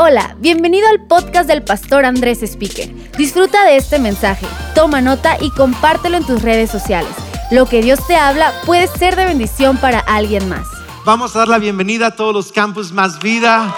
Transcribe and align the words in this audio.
Hola, 0.00 0.36
bienvenido 0.38 0.86
al 0.88 1.08
podcast 1.08 1.48
del 1.48 1.64
pastor 1.64 2.04
Andrés 2.04 2.40
Speaker. 2.44 2.88
Disfruta 3.16 3.64
de 3.64 3.76
este 3.76 3.98
mensaje, 3.98 4.46
toma 4.72 5.00
nota 5.00 5.36
y 5.40 5.50
compártelo 5.50 6.16
en 6.16 6.24
tus 6.24 6.40
redes 6.40 6.70
sociales. 6.70 7.10
Lo 7.50 7.66
que 7.66 7.82
Dios 7.82 8.06
te 8.06 8.14
habla 8.14 8.52
puede 8.64 8.86
ser 8.86 9.16
de 9.16 9.24
bendición 9.24 9.76
para 9.76 9.98
alguien 9.98 10.48
más. 10.48 10.68
Vamos 11.04 11.34
a 11.34 11.40
dar 11.40 11.48
la 11.48 11.58
bienvenida 11.58 12.06
a 12.06 12.10
todos 12.14 12.32
los 12.32 12.52
campus 12.52 12.92
Más 12.92 13.18
Vida, 13.18 13.74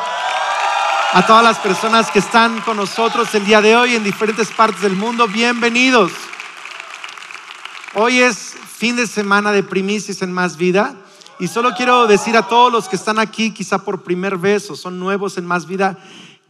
a 1.14 1.26
todas 1.26 1.42
las 1.42 1.58
personas 1.58 2.10
que 2.10 2.18
están 2.18 2.60
con 2.60 2.76
nosotros 2.76 3.34
el 3.34 3.46
día 3.46 3.62
de 3.62 3.74
hoy 3.74 3.94
en 3.94 4.04
diferentes 4.04 4.50
partes 4.50 4.82
del 4.82 4.96
mundo. 4.96 5.26
Bienvenidos. 5.26 6.12
Hoy 7.94 8.20
es 8.20 8.56
fin 8.76 8.94
de 8.94 9.06
semana 9.06 9.52
de 9.52 9.62
primicias 9.62 10.20
en 10.20 10.32
Más 10.32 10.58
Vida. 10.58 10.96
Y 11.40 11.48
solo 11.48 11.70
quiero 11.74 12.06
decir 12.06 12.36
a 12.36 12.46
todos 12.46 12.70
los 12.70 12.86
que 12.86 12.96
están 12.96 13.18
aquí, 13.18 13.50
quizá 13.50 13.82
por 13.82 14.02
primer 14.02 14.36
vez 14.36 14.70
o 14.70 14.76
son 14.76 15.00
nuevos 15.00 15.38
en 15.38 15.46
Más 15.46 15.66
Vida, 15.66 15.98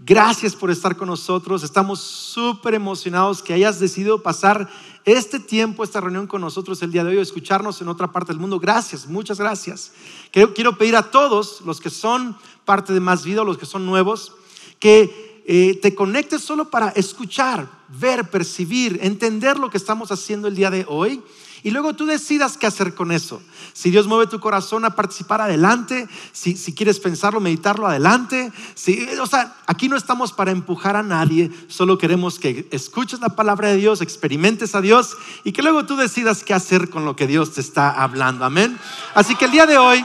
gracias 0.00 0.56
por 0.56 0.68
estar 0.68 0.96
con 0.96 1.06
nosotros. 1.06 1.62
Estamos 1.62 2.00
súper 2.00 2.74
emocionados 2.74 3.40
que 3.40 3.52
hayas 3.52 3.78
decidido 3.78 4.20
pasar 4.20 4.68
este 5.04 5.38
tiempo, 5.38 5.84
esta 5.84 6.00
reunión 6.00 6.26
con 6.26 6.40
nosotros 6.40 6.82
el 6.82 6.90
día 6.90 7.04
de 7.04 7.10
hoy, 7.10 7.18
o 7.18 7.22
escucharnos 7.22 7.80
en 7.80 7.86
otra 7.86 8.10
parte 8.10 8.32
del 8.32 8.40
mundo. 8.40 8.58
Gracias, 8.58 9.06
muchas 9.06 9.38
gracias. 9.38 9.92
Quiero, 10.32 10.76
pedir 10.76 10.96
a 10.96 11.08
todos 11.08 11.60
los 11.60 11.80
que 11.80 11.88
son 11.88 12.36
parte 12.64 12.92
de 12.92 12.98
Más 12.98 13.24
Vida, 13.24 13.44
los 13.44 13.58
que 13.58 13.66
son 13.66 13.86
nuevos, 13.86 14.32
que 14.80 15.42
eh, 15.46 15.78
te 15.80 15.94
conectes 15.94 16.42
solo 16.42 16.68
para 16.68 16.88
escuchar, 16.88 17.68
ver, 17.88 18.28
percibir, 18.28 18.98
entender 19.02 19.56
lo 19.56 19.70
que 19.70 19.78
estamos 19.78 20.10
haciendo 20.10 20.48
el 20.48 20.56
día 20.56 20.72
de 20.72 20.84
hoy 20.88 21.22
y 21.62 21.70
luego 21.70 21.94
tú 21.94 22.06
decidas 22.06 22.56
qué 22.56 22.66
hacer 22.66 22.94
con 22.94 23.12
eso. 23.12 23.42
Si 23.72 23.90
Dios 23.90 24.06
mueve 24.06 24.26
tu 24.26 24.40
corazón 24.40 24.84
a 24.84 24.96
participar 24.96 25.40
adelante, 25.40 26.08
si, 26.32 26.54
quieres 26.74 26.98
pensarlo, 26.98 27.40
meditarlo 27.40 27.86
adelante. 27.86 28.52
Si, 28.74 29.06
o 29.20 29.26
sea, 29.26 29.56
aquí 29.66 29.88
no 29.88 29.96
estamos 29.96 30.32
para 30.32 30.50
empujar 30.50 30.96
a 30.96 31.02
nadie, 31.02 31.50
solo 31.68 31.98
queremos 31.98 32.38
que 32.38 32.68
escuches 32.70 33.20
la 33.20 33.30
palabra 33.30 33.68
de 33.68 33.76
Dios, 33.76 34.00
experimentes 34.00 34.74
a 34.74 34.80
Dios 34.80 35.16
y 35.44 35.52
que 35.52 35.62
luego 35.62 35.84
tú 35.84 35.96
decidas 35.96 36.44
qué 36.44 36.54
hacer 36.54 36.88
con 36.88 37.04
lo 37.04 37.16
que 37.16 37.26
Dios 37.26 37.52
te 37.52 37.60
está 37.60 37.90
hablando. 37.90 38.44
Amén. 38.44 38.78
Así 39.14 39.34
que 39.36 39.44
el 39.44 39.50
día 39.50 39.66
de 39.66 39.78
hoy, 39.78 40.04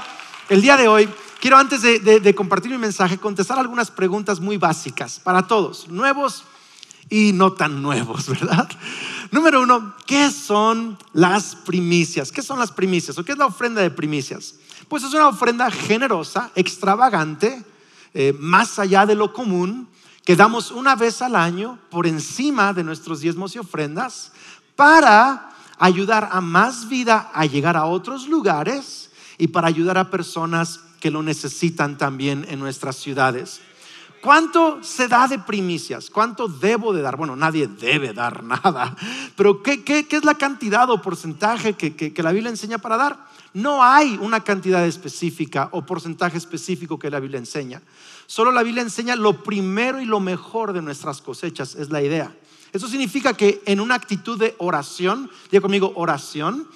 el 0.49 0.61
día 0.61 0.75
de 0.77 0.87
hoy, 0.87 1.09
quiero 1.39 1.57
antes 1.57 1.81
de, 1.81 1.99
de 1.99 2.35
compartir 2.35 2.71
mi 2.71 2.77
mensaje 2.77 3.17
contestar 3.17 3.59
algunas 3.59 3.91
preguntas 3.91 4.39
muy 4.39 4.57
básicas 4.57 5.19
para 5.19 5.47
todos, 5.47 5.87
nuevos 5.87 6.43
y 7.09 7.31
no 7.33 7.53
tan 7.53 7.81
nuevos, 7.81 8.27
¿verdad? 8.39 8.69
Número 9.31 9.61
uno, 9.61 9.95
¿qué 10.05 10.29
son 10.29 10.97
las 11.13 11.55
primicias? 11.55 12.31
¿Qué 12.31 12.41
son 12.41 12.59
las 12.59 12.71
primicias? 12.71 13.17
¿O 13.17 13.23
qué 13.23 13.31
es 13.31 13.37
la 13.37 13.47
ofrenda 13.47 13.81
de 13.81 13.91
primicias? 13.91 14.55
Pues 14.87 15.03
es 15.03 15.13
una 15.13 15.27
ofrenda 15.27 15.71
generosa, 15.71 16.51
extravagante, 16.55 17.63
eh, 18.13 18.33
más 18.39 18.77
allá 18.79 19.05
de 19.05 19.15
lo 19.15 19.33
común, 19.33 19.87
que 20.23 20.35
damos 20.35 20.71
una 20.71 20.95
vez 20.95 21.21
al 21.21 21.35
año 21.35 21.79
por 21.89 22.07
encima 22.07 22.73
de 22.73 22.83
nuestros 22.83 23.19
diezmos 23.19 23.55
y 23.55 23.59
ofrendas 23.59 24.31
para 24.75 25.51
ayudar 25.77 26.29
a 26.31 26.41
más 26.41 26.87
vida 26.87 27.31
a 27.33 27.45
llegar 27.45 27.77
a 27.77 27.85
otros 27.85 28.27
lugares 28.27 29.11
y 29.37 29.47
para 29.47 29.67
ayudar 29.67 29.97
a 29.97 30.09
personas 30.09 30.79
que 30.99 31.11
lo 31.11 31.21
necesitan 31.21 31.97
también 31.97 32.45
en 32.49 32.59
nuestras 32.59 32.95
ciudades. 32.95 33.61
¿Cuánto 34.25 34.79
se 34.81 35.07
da 35.07 35.27
de 35.27 35.37
primicias? 35.37 36.09
¿Cuánto 36.09 36.47
debo 36.47 36.91
de 36.93 37.03
dar? 37.03 37.15
Bueno, 37.15 37.35
nadie 37.35 37.67
debe 37.67 38.11
dar 38.11 38.43
nada, 38.43 38.95
pero 39.35 39.61
¿qué, 39.61 40.07
es 40.09 40.25
la 40.25 40.33
cantidad 40.33 40.89
o 40.89 40.99
porcentaje 40.99 41.73
que, 41.73 42.23
la 42.23 42.31
Biblia 42.31 42.49
enseña 42.49 42.79
para 42.79 42.97
dar? 42.97 43.27
No 43.53 43.83
hay 43.83 44.17
una 44.19 44.43
cantidad 44.43 44.83
específica 44.83 45.69
o 45.73 45.85
porcentaje 45.85 46.39
específico 46.39 46.97
que 46.97 47.11
la 47.11 47.19
Biblia 47.19 47.37
enseña. 47.37 47.83
Solo 48.25 48.51
la 48.51 48.63
Biblia 48.63 48.81
enseña 48.81 49.15
lo 49.15 49.43
primero 49.43 50.01
y 50.01 50.05
lo 50.05 50.19
mejor 50.19 50.73
de 50.73 50.81
nuestras 50.81 51.21
cosechas, 51.21 51.75
es 51.75 51.91
la 51.91 52.01
idea. 52.01 52.35
Eso 52.73 52.87
significa 52.87 53.35
que 53.35 53.61
en 53.67 53.79
una 53.79 53.93
actitud 53.93 54.39
de 54.39 54.55
oración, 54.57 55.29
diga 55.51 55.61
conmigo 55.61 55.93
oración, 55.95 56.67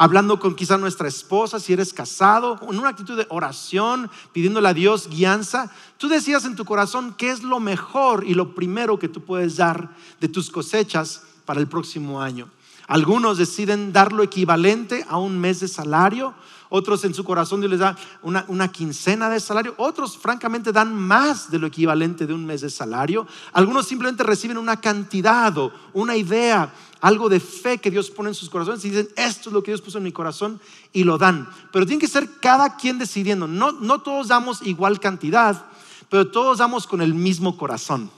hablando 0.00 0.40
con 0.40 0.54
quizá 0.54 0.78
nuestra 0.78 1.08
esposa, 1.08 1.60
si 1.60 1.74
eres 1.74 1.92
casado, 1.92 2.58
en 2.62 2.78
una 2.78 2.88
actitud 2.88 3.18
de 3.18 3.26
oración, 3.28 4.10
pidiéndole 4.32 4.66
a 4.66 4.72
Dios 4.72 5.10
guianza, 5.10 5.70
tú 5.98 6.08
decías 6.08 6.46
en 6.46 6.56
tu 6.56 6.64
corazón 6.64 7.14
qué 7.18 7.30
es 7.30 7.42
lo 7.42 7.60
mejor 7.60 8.24
y 8.26 8.32
lo 8.32 8.54
primero 8.54 8.98
que 8.98 9.10
tú 9.10 9.22
puedes 9.22 9.58
dar 9.58 9.94
de 10.18 10.28
tus 10.28 10.48
cosechas 10.50 11.24
para 11.44 11.60
el 11.60 11.66
próximo 11.66 12.22
año. 12.22 12.48
Algunos 12.88 13.36
deciden 13.36 13.92
dar 13.92 14.14
lo 14.14 14.22
equivalente 14.22 15.04
a 15.06 15.18
un 15.18 15.38
mes 15.38 15.60
de 15.60 15.68
salario, 15.68 16.32
otros 16.70 17.04
en 17.04 17.12
su 17.12 17.24
corazón 17.24 17.60
Dios 17.60 17.70
les 17.70 17.80
da 17.80 17.96
una, 18.22 18.72
quincena 18.72 19.28
de 19.28 19.40
salario, 19.40 19.74
otros 19.76 20.16
francamente 20.16 20.72
dan 20.72 20.94
más 20.94 21.50
de 21.50 21.58
lo 21.58 21.66
equivalente 21.66 22.26
de 22.26 22.32
un 22.32 22.46
mes 22.46 22.62
de 22.62 22.70
salario, 22.70 23.26
algunos 23.52 23.86
simplemente 23.86 24.22
reciben 24.22 24.56
una 24.56 24.80
cantidad 24.80 25.56
o 25.58 25.72
una 25.92 26.16
idea 26.16 26.72
algo 27.00 27.28
de 27.28 27.40
fe 27.40 27.78
que 27.78 27.90
Dios 27.90 28.10
pone 28.10 28.28
en 28.28 28.34
sus 28.34 28.50
corazones 28.50 28.84
y 28.84 28.90
dicen, 28.90 29.08
esto 29.16 29.48
es 29.48 29.52
lo 29.52 29.62
que 29.62 29.70
Dios 29.70 29.80
puso 29.80 29.98
en 29.98 30.04
mi 30.04 30.12
corazón 30.12 30.60
y 30.92 31.04
lo 31.04 31.18
dan. 31.18 31.48
Pero 31.72 31.86
tiene 31.86 32.00
que 32.00 32.08
ser 32.08 32.28
cada 32.40 32.76
quien 32.76 32.98
decidiendo. 32.98 33.46
No, 33.46 33.72
no 33.72 34.00
todos 34.02 34.28
damos 34.28 34.62
igual 34.62 35.00
cantidad, 35.00 35.64
pero 36.08 36.30
todos 36.30 36.58
damos 36.58 36.86
con 36.86 37.00
el 37.00 37.14
mismo 37.14 37.56
corazón. 37.56 38.10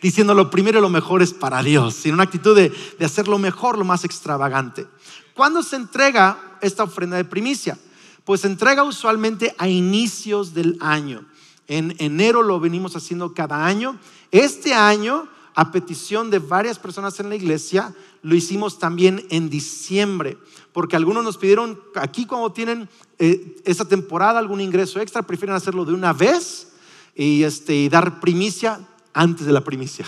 Diciendo 0.00 0.34
lo 0.34 0.50
primero 0.50 0.78
y 0.78 0.82
lo 0.82 0.90
mejor 0.90 1.22
es 1.22 1.32
para 1.32 1.62
Dios, 1.62 2.04
en 2.06 2.14
una 2.14 2.22
actitud 2.24 2.54
de, 2.54 2.72
de 2.98 3.04
hacer 3.04 3.26
lo 3.26 3.38
mejor, 3.38 3.78
lo 3.78 3.84
más 3.84 4.04
extravagante. 4.04 4.86
¿Cuándo 5.34 5.62
se 5.62 5.76
entrega 5.76 6.58
esta 6.60 6.84
ofrenda 6.84 7.16
de 7.16 7.24
primicia? 7.24 7.78
Pues 8.24 8.42
se 8.42 8.46
entrega 8.46 8.84
usualmente 8.84 9.54
a 9.58 9.68
inicios 9.68 10.54
del 10.54 10.76
año. 10.80 11.26
En 11.66 11.94
enero 11.98 12.42
lo 12.42 12.60
venimos 12.60 12.96
haciendo 12.96 13.34
cada 13.34 13.64
año. 13.64 13.98
Este 14.30 14.74
año 14.74 15.28
a 15.54 15.70
petición 15.70 16.30
de 16.30 16.38
varias 16.38 16.78
personas 16.78 17.18
en 17.20 17.28
la 17.28 17.36
iglesia, 17.36 17.94
lo 18.22 18.34
hicimos 18.34 18.78
también 18.78 19.26
en 19.30 19.50
diciembre, 19.50 20.38
porque 20.72 20.96
algunos 20.96 21.24
nos 21.24 21.36
pidieron, 21.36 21.78
aquí 21.94 22.26
cuando 22.26 22.52
tienen 22.52 22.88
eh, 23.18 23.60
esa 23.64 23.86
temporada 23.86 24.38
algún 24.38 24.60
ingreso 24.60 25.00
extra, 25.00 25.22
prefieren 25.22 25.54
hacerlo 25.54 25.84
de 25.84 25.92
una 25.92 26.12
vez 26.12 26.72
y, 27.14 27.42
este, 27.42 27.74
y 27.74 27.88
dar 27.88 28.20
primicia 28.20 28.80
antes 29.12 29.46
de 29.46 29.52
la 29.52 29.62
primicia. 29.62 30.06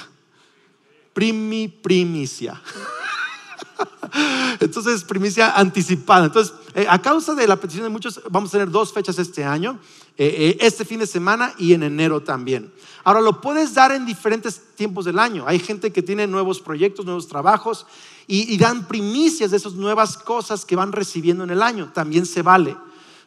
Primi 1.13 1.69
primicia. 1.69 2.61
Entonces, 4.61 5.05
primicia 5.05 5.51
anticipada. 5.53 6.27
Entonces, 6.27 6.55
eh, 6.75 6.87
a 6.89 7.01
causa 7.01 7.35
de 7.35 7.47
la 7.47 7.57
petición 7.57 7.85
de 7.85 7.91
muchos, 7.91 8.21
vamos 8.31 8.51
a 8.51 8.53
tener 8.53 8.71
dos 8.71 8.93
fechas 8.93 9.19
este 9.19 9.45
año, 9.45 9.79
eh, 10.17 10.57
este 10.61 10.85
fin 10.85 11.01
de 11.01 11.07
semana 11.07 11.55
y 11.59 11.75
en 11.75 11.83
enero 11.83 12.23
también. 12.23 12.73
Ahora, 13.03 13.21
lo 13.21 13.41
puedes 13.41 13.75
dar 13.75 13.93
en 13.93 14.07
diferentes 14.07 14.61
tiempos 14.77 15.05
del 15.05 15.19
año. 15.19 15.45
Hay 15.47 15.59
gente 15.59 15.93
que 15.93 16.03
tiene 16.03 16.27
nuevos 16.27 16.61
proyectos, 16.61 17.05
nuevos 17.05 17.29
trabajos 17.29 17.87
y, 18.27 18.57
dan 18.57 18.87
primicias 18.87 19.51
de 19.51 19.59
esas 19.59 19.75
nuevas 19.75 20.17
cosas 20.17 20.65
que 20.65 20.77
van 20.77 20.93
recibiendo 20.93 21.45
en 21.45 21.51
el 21.51 21.63
año. 21.63 21.91
También 21.93 22.25
se 22.25 22.43
vale. 22.43 22.77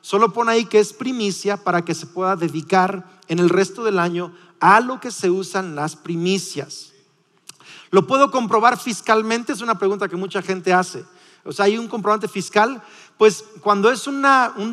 Solo 0.01 0.33
pon 0.33 0.49
ahí 0.49 0.65
que 0.65 0.79
es 0.79 0.93
primicia 0.93 1.57
para 1.57 1.83
que 1.83 1.93
se 1.93 2.07
pueda 2.07 2.35
dedicar 2.35 3.19
en 3.27 3.39
el 3.39 3.49
resto 3.49 3.83
del 3.83 3.99
año 3.99 4.31
a 4.59 4.79
lo 4.79 4.99
que 4.99 5.11
se 5.11 5.29
usan 5.29 5.75
las 5.75 5.95
primicias. 5.95 6.93
¿Lo 7.91 8.05
puedo 8.07 8.31
comprobar 8.31 8.77
fiscalmente? 8.77 9.53
Es 9.53 9.61
una 9.61 9.77
pregunta 9.77 10.07
que 10.07 10.15
mucha 10.15 10.41
gente 10.41 10.73
hace. 10.73 11.05
O 11.43 11.51
sea, 11.51 11.65
hay 11.65 11.77
un 11.77 11.87
comprobante 11.87 12.27
fiscal. 12.27 12.81
Pues 13.17 13.43
cuando 13.61 13.89
es 13.89 14.05
un 14.05 14.21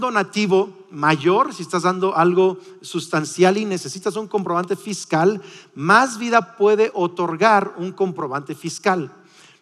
donativo 0.01 0.87
mayor, 0.91 1.55
si 1.55 1.63
estás 1.63 1.85
dando 1.85 2.17
algo 2.17 2.59
sustancial 2.83 3.57
y 3.57 3.65
necesitas 3.65 4.17
un 4.17 4.29
comprobante 4.29 4.77
fiscal, 4.77 5.41
más 5.75 6.19
vida 6.19 6.57
puede 6.57 6.91
otorgar 6.95 7.75
un 7.79 7.93
comprobante 7.93 8.55
fiscal. 8.55 9.11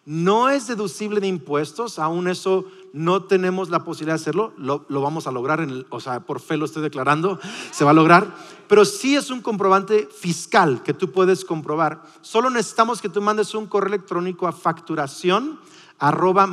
No 0.05 0.49
es 0.49 0.67
deducible 0.67 1.21
de 1.21 1.27
impuestos, 1.27 1.97
aún 1.97 2.27
eso 2.27 2.65
no 2.91 3.23
tenemos 3.23 3.69
la 3.69 3.85
posibilidad 3.85 4.15
de 4.15 4.21
hacerlo, 4.21 4.51
lo, 4.57 4.85
vamos 4.89 5.27
a 5.27 5.31
lograr, 5.31 5.61
en 5.61 5.85
o 5.89 5.99
sea, 6.01 6.19
por 6.19 6.41
fe 6.41 6.57
lo 6.57 6.65
estoy 6.65 6.83
declarando, 6.83 7.39
se 7.71 7.85
va 7.85 7.91
a 7.91 7.93
lograr, 7.93 8.35
pero 8.67 8.83
sí 8.83 9.15
es 9.15 9.29
un 9.29 9.41
comprobante 9.41 10.09
fiscal 10.13 10.83
que 10.83 10.93
tú 10.93 11.11
puedes 11.11 11.45
comprobar. 11.45 12.03
Solo 12.21 12.49
necesitamos 12.49 13.01
que 13.01 13.07
tú 13.07 13.21
mandes 13.21 13.55
un 13.55 13.65
correo 13.65 13.95
electrónico 13.95 14.45
a 14.45 14.51
facturación 14.51 15.57
arroba 15.99 16.47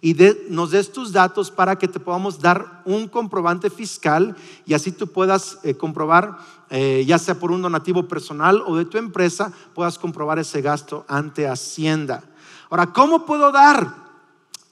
y 0.00 0.16
nos 0.50 0.70
des 0.70 0.92
tus 0.92 1.12
datos 1.12 1.50
para 1.50 1.76
que 1.76 1.88
te 1.88 1.98
podamos 1.98 2.38
dar 2.38 2.82
un 2.84 3.08
comprobante 3.08 3.70
fiscal 3.70 4.36
y 4.64 4.74
así 4.74 4.92
tú 4.92 5.08
puedas 5.08 5.58
eh, 5.64 5.74
comprobar, 5.74 6.38
eh, 6.70 7.04
ya 7.06 7.18
sea 7.18 7.38
por 7.38 7.50
un 7.50 7.62
donativo 7.62 8.06
personal 8.06 8.62
o 8.66 8.76
de 8.76 8.84
tu 8.84 8.98
empresa, 8.98 9.52
puedas 9.74 9.98
comprobar 9.98 10.38
ese 10.38 10.60
gasto 10.60 11.04
ante 11.08 11.48
Hacienda. 11.48 12.22
Ahora, 12.70 12.92
¿cómo 12.92 13.24
puedo 13.24 13.50
dar 13.50 13.94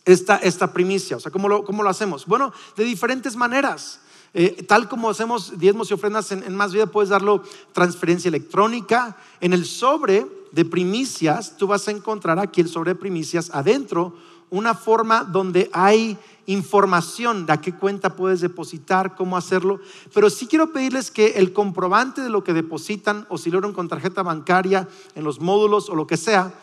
esta, 0.05 0.37
esta 0.37 0.73
primicia? 0.73 1.17
O 1.17 1.21
sea, 1.21 1.33
¿cómo 1.33 1.49
lo, 1.49 1.65
¿cómo 1.65 1.83
lo 1.83 1.89
hacemos? 1.89 2.27
Bueno, 2.27 2.53
de 2.77 2.85
diferentes 2.85 3.37
maneras. 3.37 4.01
Eh, 4.35 4.65
tal 4.69 4.89
como 4.89 5.09
hacemos 5.09 5.59
diezmos 5.59 5.91
y 5.91 5.95
ofrendas 5.95 6.31
en, 6.31 6.43
en, 6.43 6.55
Más 6.55 6.73
Vida, 6.73 6.87
puedes 6.87 7.09
darlo 7.09 7.43
transferencia 7.73 8.29
electrónica. 8.29 9.17
En 9.41 9.55
el 9.55 9.65
sobre 9.65 10.27
de 10.53 10.65
primicias, 10.67 11.57
tú 11.57 11.67
vas 11.67 11.89
a 11.89 11.93
encontrar 11.93 12.39
aquí 12.39 12.61
el 12.61 12.69
sobre 12.69 12.93
de 12.93 13.01
primicias 13.01 13.51
adentro 13.55 14.15
una 14.51 14.75
forma 14.75 15.25
donde 15.25 15.69
hay 15.73 16.17
información 16.47 17.47
de 17.47 17.53
a 17.53 17.61
qué 17.61 17.75
cuenta 17.75 18.15
puedes 18.15 18.41
depositar, 18.41 19.17
cómo 19.17 19.37
hacerlo. 19.37 19.81
Pero 20.15 20.31
sí 20.31 20.47
quiero 20.47 20.73
pedirles 20.73 21.11
que 21.11 21.39
el 21.39 21.53
comprobante 21.53 22.21
de 22.21 22.31
lo 22.31 22.45
que 22.45 22.53
depositan 22.53 23.27
o 23.29 23.39
si 23.39 23.51
lo 23.51 23.73
con 23.73 23.89
tarjeta 23.89 24.23
bancaria 24.23 24.89
en 25.15 25.25
los 25.25 25.41
módulos 25.41 25.89
o 25.89 25.97
lo 25.97 26.07
que 26.07 26.17
sea, 26.17 26.55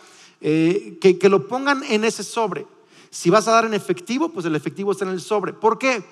eh, 0.41 0.97
que, 1.01 1.17
que 1.17 1.29
lo 1.29 1.47
pongan 1.47 1.83
en 1.83 2.05
ese 2.05 2.23
sobre. 2.23 2.65
Si 3.09 3.29
vas 3.29 3.47
a 3.47 3.51
dar 3.51 3.65
en 3.65 3.73
efectivo, 3.73 4.29
pues 4.29 4.45
el 4.45 4.55
efectivo 4.55 4.91
está 4.91 5.05
en 5.05 5.11
el 5.11 5.21
sobre. 5.21 5.53
¿Por 5.53 5.77
qué? 5.77 6.03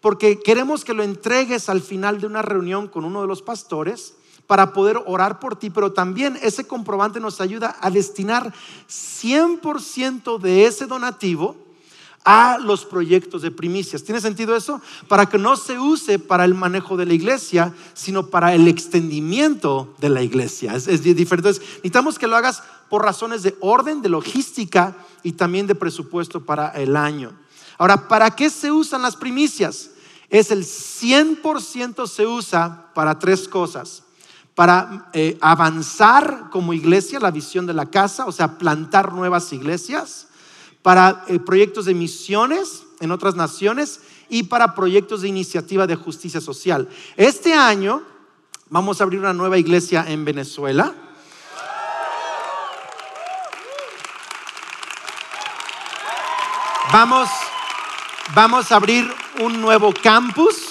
Porque 0.00 0.40
queremos 0.40 0.84
que 0.84 0.94
lo 0.94 1.02
entregues 1.02 1.68
al 1.68 1.80
final 1.80 2.20
de 2.20 2.26
una 2.26 2.42
reunión 2.42 2.88
con 2.88 3.04
uno 3.04 3.20
de 3.20 3.28
los 3.28 3.42
pastores 3.42 4.14
para 4.50 4.72
poder 4.72 5.00
orar 5.06 5.38
por 5.38 5.54
ti, 5.54 5.70
pero 5.70 5.92
también 5.92 6.36
ese 6.42 6.66
comprobante 6.66 7.20
nos 7.20 7.40
ayuda 7.40 7.76
a 7.80 7.88
destinar 7.88 8.52
100% 8.88 10.40
de 10.40 10.66
ese 10.66 10.86
donativo 10.88 11.54
a 12.24 12.58
los 12.58 12.84
proyectos 12.84 13.42
de 13.42 13.52
primicias. 13.52 14.02
¿Tiene 14.02 14.20
sentido 14.20 14.56
eso? 14.56 14.80
Para 15.06 15.26
que 15.26 15.38
no 15.38 15.54
se 15.54 15.78
use 15.78 16.18
para 16.18 16.44
el 16.44 16.56
manejo 16.56 16.96
de 16.96 17.06
la 17.06 17.14
iglesia, 17.14 17.72
sino 17.94 18.26
para 18.26 18.52
el 18.52 18.66
extendimiento 18.66 19.94
de 20.00 20.08
la 20.08 20.20
iglesia. 20.20 20.74
Es, 20.74 20.86
diferente. 21.04 21.48
Entonces, 21.48 21.62
necesitamos 21.76 22.18
que 22.18 22.26
lo 22.26 22.34
hagas 22.34 22.64
por 22.88 23.04
razones 23.04 23.44
de 23.44 23.56
orden, 23.60 24.02
de 24.02 24.08
logística 24.08 24.96
y 25.22 25.30
también 25.30 25.68
de 25.68 25.76
presupuesto 25.76 26.44
para 26.44 26.70
el 26.70 26.96
año. 26.96 27.30
Ahora, 27.78 28.08
¿para 28.08 28.32
qué 28.32 28.50
se 28.50 28.72
usan 28.72 29.02
las 29.02 29.14
primicias? 29.14 29.90
Es 30.28 30.50
el 30.50 30.64
100% 30.64 32.08
se 32.08 32.26
usa 32.26 32.90
para 32.94 33.16
tres 33.20 33.46
cosas 33.46 34.02
para 34.60 35.08
eh, 35.14 35.38
avanzar 35.40 36.50
como 36.50 36.74
iglesia 36.74 37.18
la 37.18 37.30
visión 37.30 37.64
de 37.64 37.72
la 37.72 37.86
casa, 37.86 38.26
o 38.26 38.30
sea, 38.30 38.58
plantar 38.58 39.14
nuevas 39.14 39.54
iglesias, 39.54 40.28
para 40.82 41.24
eh, 41.28 41.38
proyectos 41.38 41.86
de 41.86 41.94
misiones 41.94 42.82
en 43.00 43.10
otras 43.10 43.36
naciones 43.36 44.00
y 44.28 44.42
para 44.42 44.74
proyectos 44.74 45.22
de 45.22 45.28
iniciativa 45.28 45.86
de 45.86 45.96
justicia 45.96 46.42
social. 46.42 46.90
Este 47.16 47.54
año 47.54 48.02
vamos 48.68 49.00
a 49.00 49.04
abrir 49.04 49.20
una 49.20 49.32
nueva 49.32 49.56
iglesia 49.56 50.04
en 50.06 50.26
Venezuela. 50.26 50.94
Vamos, 56.92 57.30
vamos 58.34 58.70
a 58.70 58.76
abrir 58.76 59.10
un 59.40 59.58
nuevo 59.62 59.94
campus 60.02 60.69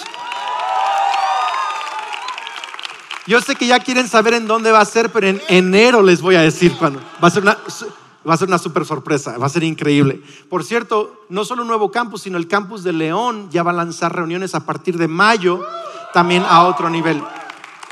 Yo 3.30 3.40
sé 3.42 3.56
que 3.56 3.68
ya 3.68 3.80
quieren 3.80 4.08
saber 4.08 4.34
en 4.34 4.48
dónde 4.48 4.72
va 4.72 4.82
a 4.82 4.86
ser, 4.86 5.12
pero 5.12 5.28
en 5.28 5.40
enero 5.50 6.02
les 6.02 6.20
voy 6.20 6.34
a 6.34 6.42
decir 6.42 6.76
cuándo. 6.80 7.00
Va 7.24 7.28
a 7.28 7.30
ser 7.30 7.44
una, 7.44 7.60
va 8.28 8.34
a 8.34 8.38
ser 8.38 8.48
una 8.48 8.58
super 8.58 8.86
sorpresa, 8.86 9.38
va 9.38 9.46
a 9.46 9.50
ser 9.50 9.62
increíble. 9.62 10.20
Por 10.50 10.64
cierto, 10.64 11.26
no 11.30 11.46
solo 11.46 11.62
un 11.62 11.68
nuevo 11.68 11.92
campus, 11.92 12.24
sino 12.24 12.40
el 12.40 12.48
campus 12.48 12.84
de 12.84 12.92
León 12.92 13.48
ya 13.52 13.62
va 13.62 13.70
a 13.70 13.76
lanzar 13.76 14.16
reuniones 14.16 14.56
a 14.56 14.66
partir 14.66 14.98
de 14.98 15.08
mayo, 15.08 15.64
también 16.12 16.44
a 16.44 16.64
otro 16.64 16.90
nivel. 16.90 17.22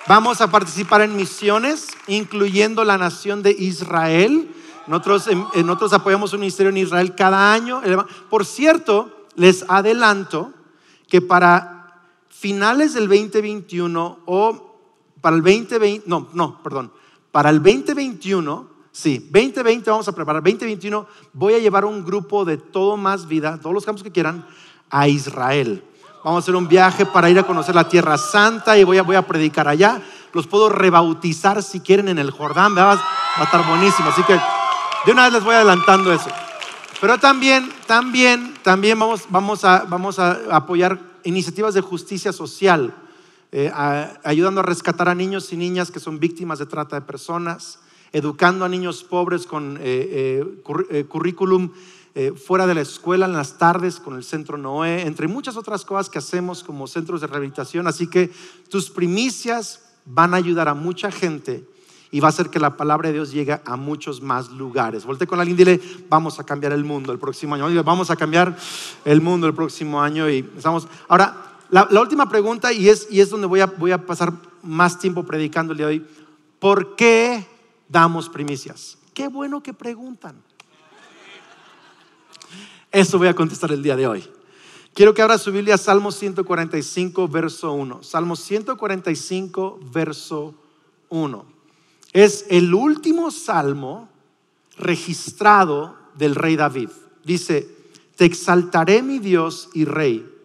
Vamos 0.07 0.41
a 0.41 0.49
participar 0.49 1.01
en 1.01 1.15
misiones, 1.15 1.89
incluyendo 2.07 2.83
la 2.83 2.97
nación 2.97 3.43
de 3.43 3.51
Israel. 3.51 4.49
Nosotros, 4.87 5.29
nosotros 5.53 5.93
apoyamos 5.93 6.33
un 6.33 6.39
ministerio 6.39 6.71
en 6.71 6.77
Israel 6.77 7.13
cada 7.13 7.53
año. 7.53 7.83
Por 8.31 8.43
cierto, 8.43 9.27
les 9.35 9.63
adelanto 9.67 10.51
que 11.07 11.21
para 11.21 12.01
finales 12.27 12.95
del 12.95 13.07
2021 13.07 14.21
o 14.25 14.66
para 15.21 15.35
el 15.35 15.43
2020, 15.43 16.07
no, 16.07 16.27
no, 16.33 16.61
perdón, 16.63 16.91
para 17.31 17.49
el 17.49 17.61
2021, 17.61 18.67
sí, 18.91 19.19
2020 19.19 19.89
vamos 19.89 20.07
a 20.07 20.11
preparar, 20.11 20.41
2021 20.43 21.05
voy 21.33 21.53
a 21.53 21.59
llevar 21.59 21.85
un 21.85 22.03
grupo 22.03 22.45
de 22.45 22.57
todo 22.57 22.97
más 22.97 23.27
vida, 23.27 23.59
todos 23.61 23.73
los 23.73 23.85
campos 23.85 24.03
que 24.03 24.11
quieran, 24.11 24.45
a 24.89 25.07
Israel. 25.07 25.83
Vamos 26.23 26.41
a 26.41 26.43
hacer 26.43 26.55
un 26.55 26.67
viaje 26.67 27.05
para 27.05 27.29
ir 27.29 27.39
a 27.39 27.43
conocer 27.43 27.75
la 27.75 27.87
Tierra 27.87 28.17
Santa 28.17 28.77
y 28.77 28.83
voy 28.83 28.97
a, 28.97 29.03
voy 29.03 29.15
a 29.15 29.25
predicar 29.25 29.67
allá. 29.67 30.01
Los 30.33 30.47
puedo 30.47 30.67
rebautizar 30.67 31.63
si 31.63 31.79
quieren 31.79 32.09
en 32.09 32.19
el 32.19 32.31
Jordán, 32.31 32.75
va 32.75 32.93
a 32.93 33.43
estar 33.43 33.65
buenísimo. 33.67 34.09
Así 34.09 34.23
que 34.23 34.33
de 35.05 35.11
una 35.11 35.23
vez 35.23 35.33
les 35.33 35.43
voy 35.43 35.55
adelantando 35.55 36.11
eso. 36.11 36.29
Pero 36.99 37.17
también, 37.17 37.71
también, 37.85 38.55
también 38.63 38.99
vamos, 38.99 39.25
vamos, 39.29 39.63
a, 39.63 39.85
vamos 39.87 40.19
a 40.19 40.39
apoyar 40.51 40.99
iniciativas 41.23 41.73
de 41.73 41.81
justicia 41.81 42.33
social. 42.33 42.93
Eh, 43.59 43.71
ayudando 44.23 44.59
a 44.59 44.63
rescatar 44.63 45.09
a 45.09 45.15
niños 45.15 45.51
y 45.51 45.57
niñas 45.57 45.89
que 45.89 45.99
son 45.99 46.19
víctimas 46.19 46.59
de 46.59 46.67
trata 46.67 46.95
de 46.95 47.01
personas, 47.01 47.79
educando 48.13 48.65
a 48.65 48.69
niños 48.69 49.03
pobres 49.03 49.47
con 49.47 49.79
eh, 49.81 50.45
eh, 50.91 51.05
currículum 51.05 51.71
fuera 52.35 52.67
de 52.67 52.75
la 52.75 52.81
escuela 52.81 53.25
en 53.25 53.33
las 53.33 53.57
tardes 53.57 53.99
con 53.99 54.15
el 54.15 54.23
Centro 54.23 54.59
Noé, 54.59 55.07
entre 55.07 55.27
muchas 55.27 55.57
otras 55.57 55.85
cosas 55.85 56.07
que 56.07 56.19
hacemos 56.19 56.63
como 56.63 56.85
centros 56.85 57.21
de 57.21 57.27
rehabilitación. 57.27 57.87
Así 57.87 58.07
que 58.07 58.31
tus 58.69 58.91
primicias 58.91 59.81
van 60.05 60.35
a 60.35 60.37
ayudar 60.37 60.67
a 60.67 60.75
mucha 60.75 61.11
gente 61.11 61.63
y 62.11 62.19
va 62.19 62.27
a 62.27 62.29
hacer 62.29 62.49
que 62.49 62.59
la 62.59 62.77
palabra 62.77 63.09
de 63.09 63.13
Dios 63.13 63.31
llegue 63.31 63.59
a 63.63 63.75
muchos 63.75 64.21
más 64.21 64.51
lugares. 64.51 65.05
Volte 65.05 65.25
con 65.25 65.39
la 65.39 65.45
y 65.45 65.53
dile, 65.53 65.79
vamos 66.09 66.39
a 66.39 66.43
cambiar 66.43 66.73
el 66.73 66.83
mundo 66.83 67.11
el 67.11 67.19
próximo 67.19 67.55
año. 67.55 67.83
Vamos 67.83 68.11
a 68.11 68.15
cambiar 68.15 68.55
el 69.03 69.21
mundo 69.21 69.47
el 69.47 69.53
próximo 69.53 70.01
año 70.01 70.29
y 70.29 70.47
estamos... 70.55 70.87
Ahora, 71.07 71.46
la, 71.69 72.01
última 72.01 72.29
pregunta, 72.29 72.71
y 72.71 72.89
es, 72.89 73.07
y 73.09 73.19
es 73.21 73.29
donde 73.29 73.47
voy 73.47 73.59
a, 73.59 73.65
voy 73.65 73.91
a 73.91 74.05
pasar 74.05 74.33
más 74.61 74.99
tiempo 74.99 75.23
predicando 75.23 75.73
el 75.73 75.77
día 75.77 75.87
de 75.87 75.93
hoy. 75.93 76.07
¿Por 76.59 76.95
qué 76.95 77.45
damos 77.89 78.29
primicias? 78.29 78.97
Qué 79.13 79.27
bueno 79.27 79.61
que 79.61 79.73
preguntan. 79.73 80.41
Eso 82.91 83.17
voy 83.17 83.27
a 83.27 83.35
contestar 83.35 83.71
el 83.71 83.83
día 83.83 83.95
de 83.95 84.07
hoy. 84.07 84.23
Quiero 84.93 85.13
que 85.13 85.21
abra 85.21 85.37
su 85.37 85.51
Biblia 85.51 85.75
a 85.75 85.77
Salmo 85.77 86.11
145, 86.11 87.27
verso 87.27 87.73
1. 87.73 88.03
Salmo 88.03 88.35
145, 88.35 89.79
verso 89.93 90.55
1. 91.09 91.45
Es 92.13 92.45
el 92.49 92.73
último 92.73 93.29
salmo 93.29 94.09
registrado 94.77 95.95
del 96.15 96.33
rey 96.33 96.55
David. 96.55 96.89
Dice, 97.23 97.69
te 98.15 98.25
exaltaré 98.25 99.03
mi 99.03 99.19
Dios 99.19 99.69
y 99.73 99.85
rey 99.85 100.36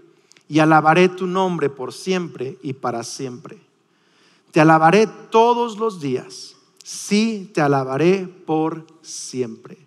y 0.53 0.59
alabaré 0.59 1.09
tu 1.09 1.27
nombre 1.27 1.71
por 1.71 1.95
siempre 1.95 2.59
y 2.63 2.75
para 2.75 3.05
siempre. 3.05 3.59
Te 4.51 4.61
alabaré 4.61 5.07
todos 5.07 5.79
los 5.79 5.99
días, 5.99 6.57
sí, 6.85 7.51
te 7.55 7.63
alabaré 7.63 8.27
por 8.27 8.87
siempre. 9.01 9.79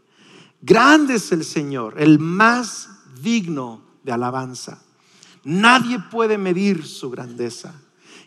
Grande 0.63 1.17
es 1.17 1.31
el 1.31 1.45
Señor, 1.45 2.01
el 2.01 2.17
más 2.17 2.89
digno 3.21 3.79
de 4.01 4.13
alabanza. 4.13 4.81
Nadie 5.43 5.99
puede 5.99 6.39
medir 6.39 6.83
su 6.83 7.11
grandeza. 7.11 7.79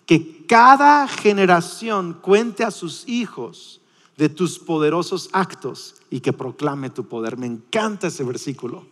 Que 0.06 0.46
cada 0.46 1.08
generación 1.08 2.21
cuente 2.23 2.62
a 2.62 2.71
sus 2.71 3.02
hijos 3.09 3.80
de 4.16 4.28
tus 4.28 4.61
poderosos 4.61 5.28
actos 5.33 5.97
y 6.09 6.21
que 6.21 6.33
proclame 6.33 6.88
tu 6.90 7.09
poder. 7.09 7.37
Me 7.37 7.47
encanta 7.47 8.07
ese 8.07 8.23
versículo. 8.23 8.87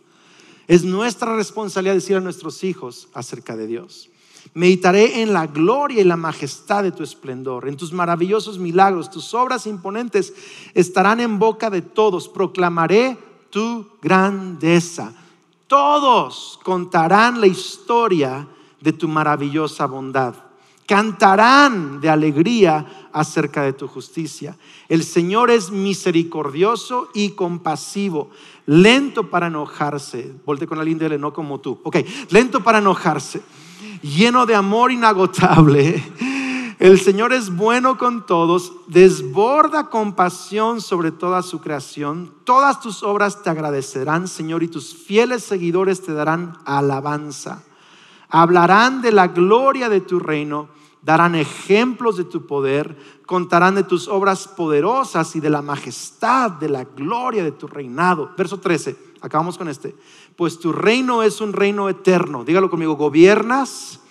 Es 0.67 0.83
nuestra 0.83 1.35
responsabilidad 1.35 1.95
decir 1.95 2.17
a 2.17 2.21
nuestros 2.21 2.63
hijos 2.63 3.07
acerca 3.13 3.55
de 3.55 3.67
Dios. 3.67 4.09
Meditaré 4.53 5.21
en 5.21 5.33
la 5.33 5.47
gloria 5.47 6.01
y 6.01 6.05
la 6.05 6.17
majestad 6.17 6.83
de 6.83 6.91
tu 6.91 7.03
esplendor, 7.03 7.67
en 7.67 7.77
tus 7.77 7.93
maravillosos 7.93 8.59
milagros, 8.59 9.09
tus 9.09 9.33
obras 9.33 9.67
imponentes 9.67 10.33
estarán 10.73 11.19
en 11.19 11.39
boca 11.39 11.69
de 11.69 11.81
todos. 11.81 12.27
Proclamaré 12.27 13.17
tu 13.49 13.87
grandeza. 14.01 15.13
Todos 15.67 16.59
contarán 16.63 17.41
la 17.41 17.47
historia 17.47 18.47
de 18.81 18.93
tu 18.93 19.07
maravillosa 19.07 19.85
bondad. 19.85 20.35
Cantarán 20.85 21.99
de 21.99 22.09
alegría 22.09 23.09
acerca 23.11 23.63
de 23.63 23.73
tu 23.73 23.87
justicia. 23.87 24.57
El 24.87 25.03
Señor 25.03 25.51
es 25.51 25.69
misericordioso 25.69 27.09
y 27.13 27.31
compasivo 27.31 28.29
lento 28.67 29.31
para 29.31 29.47
enojarse. 29.47 30.35
Volte 30.45 30.67
con 30.67 30.77
la 30.77 30.83
linda 30.83 31.09
no 31.17 31.33
como 31.33 31.59
tú. 31.59 31.79
Ok, 31.83 31.97
lento 32.29 32.63
para 32.63 32.77
enojarse, 32.77 33.41
lleno 34.03 34.45
de 34.45 34.53
amor 34.53 34.91
inagotable. 34.91 36.03
El 36.79 36.99
Señor 36.99 37.33
es 37.33 37.55
bueno 37.55 37.97
con 37.97 38.27
todos, 38.27 38.71
desborda 38.85 39.89
compasión 39.89 40.79
sobre 40.79 41.11
toda 41.11 41.41
su 41.41 41.59
creación. 41.59 42.31
Todas 42.43 42.79
tus 42.79 43.01
obras 43.01 43.41
te 43.41 43.49
agradecerán, 43.49 44.27
Señor, 44.27 44.61
y 44.61 44.67
tus 44.67 44.93
fieles 44.95 45.43
seguidores 45.43 46.03
te 46.03 46.13
darán 46.13 46.55
alabanza. 46.65 47.63
Hablarán 48.29 49.01
de 49.01 49.11
la 49.11 49.29
gloria 49.29 49.89
de 49.89 50.01
tu 50.01 50.19
reino 50.19 50.69
darán 51.07 51.35
ejemplos 51.35 52.17
de 52.17 52.25
tu 52.25 52.45
poder, 52.45 52.97
contarán 53.25 53.75
de 53.75 53.83
tus 53.83 54.09
obras 54.09 54.45
poderosas 54.45 55.37
y 55.37 55.39
de 55.39 55.49
la 55.49 55.61
majestad, 55.61 56.51
de 56.51 56.67
la 56.67 56.83
gloria 56.83 57.45
de 57.45 57.53
tu 57.53 57.65
reinado. 57.65 58.31
Verso 58.37 58.59
13, 58.59 58.97
acabamos 59.21 59.57
con 59.57 59.69
este. 59.69 59.95
Pues 60.35 60.59
tu 60.59 60.73
reino 60.73 61.23
es 61.23 61.39
un 61.39 61.53
reino 61.53 61.87
eterno. 61.87 62.43
Dígalo 62.43 62.69
conmigo, 62.69 62.97
gobiernas 62.97 64.01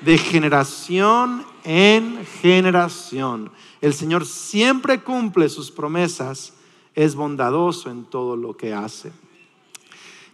de 0.00 0.16
generación 0.16 1.44
en 1.64 2.24
generación. 2.40 3.50
El 3.82 3.92
Señor 3.92 4.24
siempre 4.24 5.02
cumple 5.02 5.50
sus 5.50 5.70
promesas, 5.70 6.54
es 6.94 7.14
bondadoso 7.14 7.90
en 7.90 8.04
todo 8.06 8.36
lo 8.36 8.56
que 8.56 8.72
hace. 8.72 9.12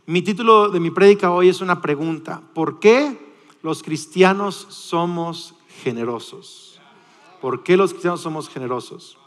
Mi 0.06 0.22
título 0.22 0.68
de 0.68 0.78
mi 0.78 0.92
prédica 0.92 1.32
hoy 1.32 1.48
es 1.48 1.60
una 1.60 1.82
pregunta. 1.82 2.40
¿Por 2.54 2.78
qué 2.78 3.18
los 3.62 3.82
cristianos 3.82 4.54
somos 4.68 5.53
generosos? 5.84 6.80
¿Por 7.42 7.62
qué 7.62 7.76
los 7.76 7.90
cristianos 7.90 8.22
somos 8.22 8.48
generosos? 8.48 9.18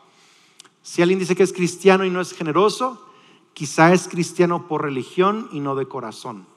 Si 0.81 1.03
alguien 1.03 1.19
dice 1.19 1.35
que 1.35 1.43
es 1.43 1.53
cristiano 1.53 2.03
y 2.03 2.09
no 2.09 2.19
es 2.19 2.33
generoso, 2.33 3.05
quizá 3.53 3.93
es 3.93 4.07
cristiano 4.07 4.67
por 4.67 4.81
religión 4.81 5.49
y 5.51 5.59
no 5.59 5.75
de 5.75 5.87
corazón. 5.87 6.47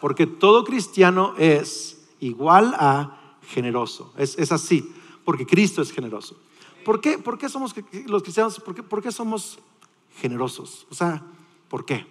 Porque 0.00 0.28
todo 0.28 0.62
cristiano 0.62 1.34
es 1.38 2.06
igual 2.20 2.74
a 2.78 3.36
generoso. 3.48 4.12
Es, 4.16 4.52
así, 4.52 4.94
porque 5.24 5.44
Cristo 5.44 5.82
es 5.82 5.90
generoso. 5.90 6.36
¿Por 6.84 7.00
qué, 7.00 7.18
por 7.18 7.36
qué 7.36 7.48
somos 7.48 7.74
los 8.06 8.22
cristianos? 8.22 8.60
¿Por 8.60 8.74
qué, 8.76 8.82
¿Por 8.84 9.02
qué 9.02 9.10
somos 9.10 9.58
generosos? 10.20 10.86
O 10.88 10.94
sea, 10.94 11.22
¿por 11.68 11.84
qué? 11.84 12.06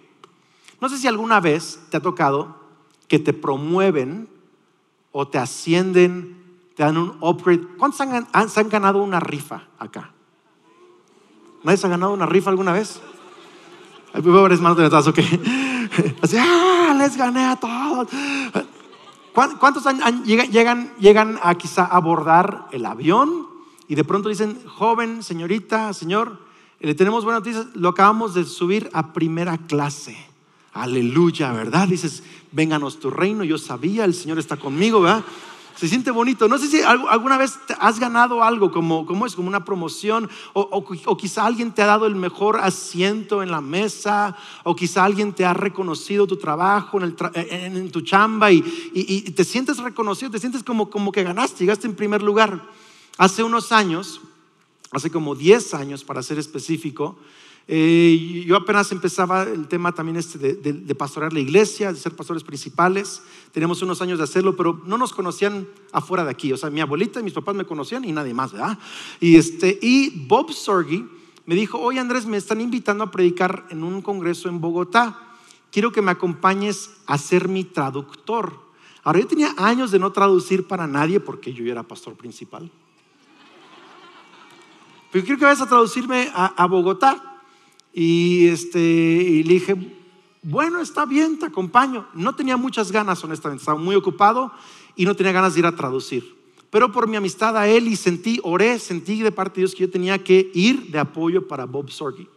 No 0.80 0.88
sé 0.90 0.98
si 0.98 1.06
alguna 1.06 1.40
vez 1.40 1.80
te 1.90 1.96
ha 1.96 2.00
tocado 2.00 2.56
que 3.08 3.18
te 3.18 3.32
promueven 3.32 4.28
o 5.12 5.26
te 5.26 5.38
ascienden, 5.38 6.39
te 6.80 6.84
dan 6.84 6.96
un 6.96 7.14
upgrade. 7.20 7.76
¿Cuántos 7.76 8.00
han, 8.00 8.26
han 8.32 8.68
ganado 8.70 9.02
una 9.02 9.20
rifa 9.20 9.64
acá? 9.78 10.12
¿Nadie 11.62 11.76
se 11.76 11.86
ha 11.86 11.90
ganado 11.90 12.14
una 12.14 12.24
rifa 12.24 12.48
alguna 12.48 12.72
vez? 12.72 13.02
Hay 14.14 14.22
pobres 14.22 14.62
manos 14.62 14.78
de 14.78 14.84
netazo 14.84 15.12
que 15.12 15.20
así, 16.22 16.38
¡ah! 16.38 16.96
Les 16.96 17.18
gané 17.18 17.44
a 17.44 17.56
todos. 17.56 18.08
¿Cuántos 19.34 19.84
llegan, 20.24 20.94
llegan 20.98 21.38
a 21.42 21.54
quizá 21.56 21.84
abordar 21.84 22.68
el 22.72 22.86
avión 22.86 23.46
y 23.86 23.94
de 23.94 24.04
pronto 24.04 24.30
dicen, 24.30 24.58
joven, 24.66 25.22
señorita, 25.22 25.92
señor, 25.92 26.38
le 26.78 26.94
tenemos 26.94 27.24
buenas 27.24 27.42
noticias, 27.42 27.66
lo 27.74 27.90
acabamos 27.90 28.32
de 28.32 28.44
subir 28.46 28.88
a 28.94 29.12
primera 29.12 29.58
clase. 29.58 30.16
Aleluya, 30.72 31.52
¿verdad? 31.52 31.88
Dices, 31.88 32.22
vénganos 32.52 33.00
tu 33.00 33.10
reino, 33.10 33.44
yo 33.44 33.58
sabía, 33.58 34.06
el 34.06 34.14
Señor 34.14 34.38
está 34.38 34.56
conmigo, 34.56 35.02
¿verdad? 35.02 35.24
Se 35.76 35.88
siente 35.88 36.10
bonito. 36.10 36.48
No 36.48 36.58
sé 36.58 36.66
si 36.66 36.82
alguna 36.82 37.38
vez 37.38 37.58
has 37.78 37.98
ganado 37.98 38.42
algo 38.42 38.70
como, 38.70 39.06
como 39.06 39.26
es, 39.26 39.34
como 39.34 39.48
una 39.48 39.64
promoción, 39.64 40.28
o, 40.52 41.16
quizá 41.16 41.46
alguien 41.46 41.72
te 41.72 41.82
ha 41.82 41.86
dado 41.86 42.06
el 42.06 42.14
mejor 42.14 42.58
asiento 42.60 43.42
en 43.42 43.50
la 43.50 43.60
mesa, 43.60 44.36
o 44.64 44.76
quizá 44.76 45.04
alguien 45.04 45.32
te 45.32 45.44
ha 45.44 45.54
reconocido 45.54 46.26
tu 46.26 46.36
trabajo 46.36 46.98
en, 47.00 47.90
tu 47.90 48.00
chamba 48.02 48.52
y, 48.52 48.60
te 49.32 49.44
sientes 49.44 49.78
reconocido, 49.78 50.30
te 50.30 50.38
sientes 50.38 50.62
como, 50.62 50.90
como 50.90 51.12
que 51.12 51.22
ganaste, 51.22 51.60
llegaste 51.60 51.86
en 51.86 51.94
primer 51.94 52.22
lugar. 52.22 52.68
Hace 53.16 53.42
unos 53.42 53.72
años, 53.72 54.20
hace 54.92 55.10
como 55.10 55.34
10 55.34 55.74
años 55.74 56.04
para 56.04 56.22
ser 56.22 56.38
específico, 56.38 57.18
eh, 57.72 58.42
yo 58.48 58.56
apenas 58.56 58.90
empezaba 58.90 59.44
el 59.44 59.68
tema 59.68 59.92
también 59.92 60.16
este 60.16 60.54
de, 60.54 60.94
pastorear 60.96 61.32
la 61.32 61.38
iglesia, 61.38 61.92
de 61.92 62.00
ser 62.00 62.16
pastores 62.16 62.42
principales. 62.42 63.22
Teníamos 63.52 63.80
unos 63.80 64.02
años 64.02 64.18
de 64.18 64.24
hacerlo, 64.24 64.56
pero 64.56 64.82
no 64.86 64.98
nos 64.98 65.12
conocían 65.12 65.68
afuera 65.92 66.24
de 66.24 66.32
aquí. 66.32 66.52
O 66.52 66.56
sea, 66.56 66.68
mi 66.68 66.80
abuelita 66.80 67.20
y 67.20 67.22
mis 67.22 67.32
papás 67.32 67.54
me 67.54 67.64
conocían 67.64 68.04
y 68.04 68.10
nadie 68.10 68.34
más, 68.34 68.50
¿verdad? 68.50 68.76
Y, 69.20 69.36
este, 69.36 69.78
y 69.80 70.26
Bob 70.26 70.50
Sorgi 70.52 71.06
me 71.46 71.54
dijo, 71.54 71.78
oye 71.78 72.00
Andrés, 72.00 72.26
me 72.26 72.38
están 72.38 72.60
invitando 72.60 73.04
a 73.04 73.12
predicar 73.12 73.68
en 73.70 73.84
un 73.84 74.02
congreso 74.02 74.48
en 74.48 74.60
Bogotá. 74.60 75.36
Quiero 75.70 75.92
que 75.92 76.02
me 76.02 76.10
acompañes 76.10 76.90
a 77.06 77.18
ser 77.18 77.46
mi 77.46 77.62
traductor. 77.62 78.58
Ahora, 79.04 79.20
yo 79.20 79.28
tenía 79.28 79.54
años 79.56 79.92
de 79.92 80.00
no 80.00 80.10
traducir 80.10 80.66
para 80.66 80.88
nadie 80.88 81.20
porque 81.20 81.52
yo 81.52 81.64
era 81.70 81.84
pastor 81.84 82.16
principal. 82.16 82.68
Pero 85.12 85.24
quiero 85.24 85.38
que 85.38 85.44
vayas 85.44 85.60
a 85.60 85.68
traducirme 85.68 86.32
a 86.34 86.66
Bogotá. 86.66 87.29
Y, 87.92 88.46
este, 88.48 88.78
le 88.78 89.54
dije, 89.54 89.76
bueno, 90.42 90.80
está 90.80 91.04
bien, 91.04 91.38
te 91.38 91.46
acompaño. 91.46 92.06
No 92.14 92.34
tenía 92.34 92.56
muchas 92.56 92.92
ganas, 92.92 93.22
honestamente, 93.24 93.62
estaba 93.62 93.78
muy 93.78 93.94
ocupado 93.94 94.52
y 94.96 95.04
no 95.04 95.14
tenía 95.14 95.32
ganas 95.32 95.54
de 95.54 95.60
ir 95.60 95.66
a 95.66 95.76
traducir. 95.76 96.36
Pero 96.70 96.92
por 96.92 97.08
mi 97.08 97.16
amistad 97.16 97.56
a 97.56 97.68
él 97.68 97.88
y 97.88 97.96
sentí, 97.96 98.40
oré, 98.42 98.78
sentí 98.78 99.22
de 99.22 99.32
parte 99.32 99.56
de 99.56 99.62
Dios 99.62 99.74
que 99.74 99.82
yo 99.82 99.90
tenía 99.90 100.22
que 100.22 100.50
ir 100.54 100.90
de 100.90 100.98
apoyo 100.98 101.48
para 101.48 101.66
Bob 101.66 101.90
Sorgi. 101.90 102.28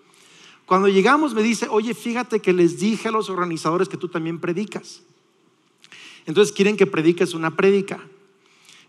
Cuando 0.66 0.88
llegamos 0.88 1.34
me 1.34 1.44
dice, 1.44 1.68
oye, 1.70 1.94
fíjate 1.94 2.40
que 2.40 2.52
les 2.52 2.80
dije 2.80 3.10
a 3.10 3.12
los 3.12 3.30
organizadores 3.30 3.88
que 3.88 3.98
tú 3.98 4.08
también 4.08 4.40
predicas. 4.40 5.04
Entonces 6.26 6.54
quieren 6.54 6.78
que 6.78 6.88
prediques 6.88 7.34
una 7.34 7.56
prédica. 7.56 8.00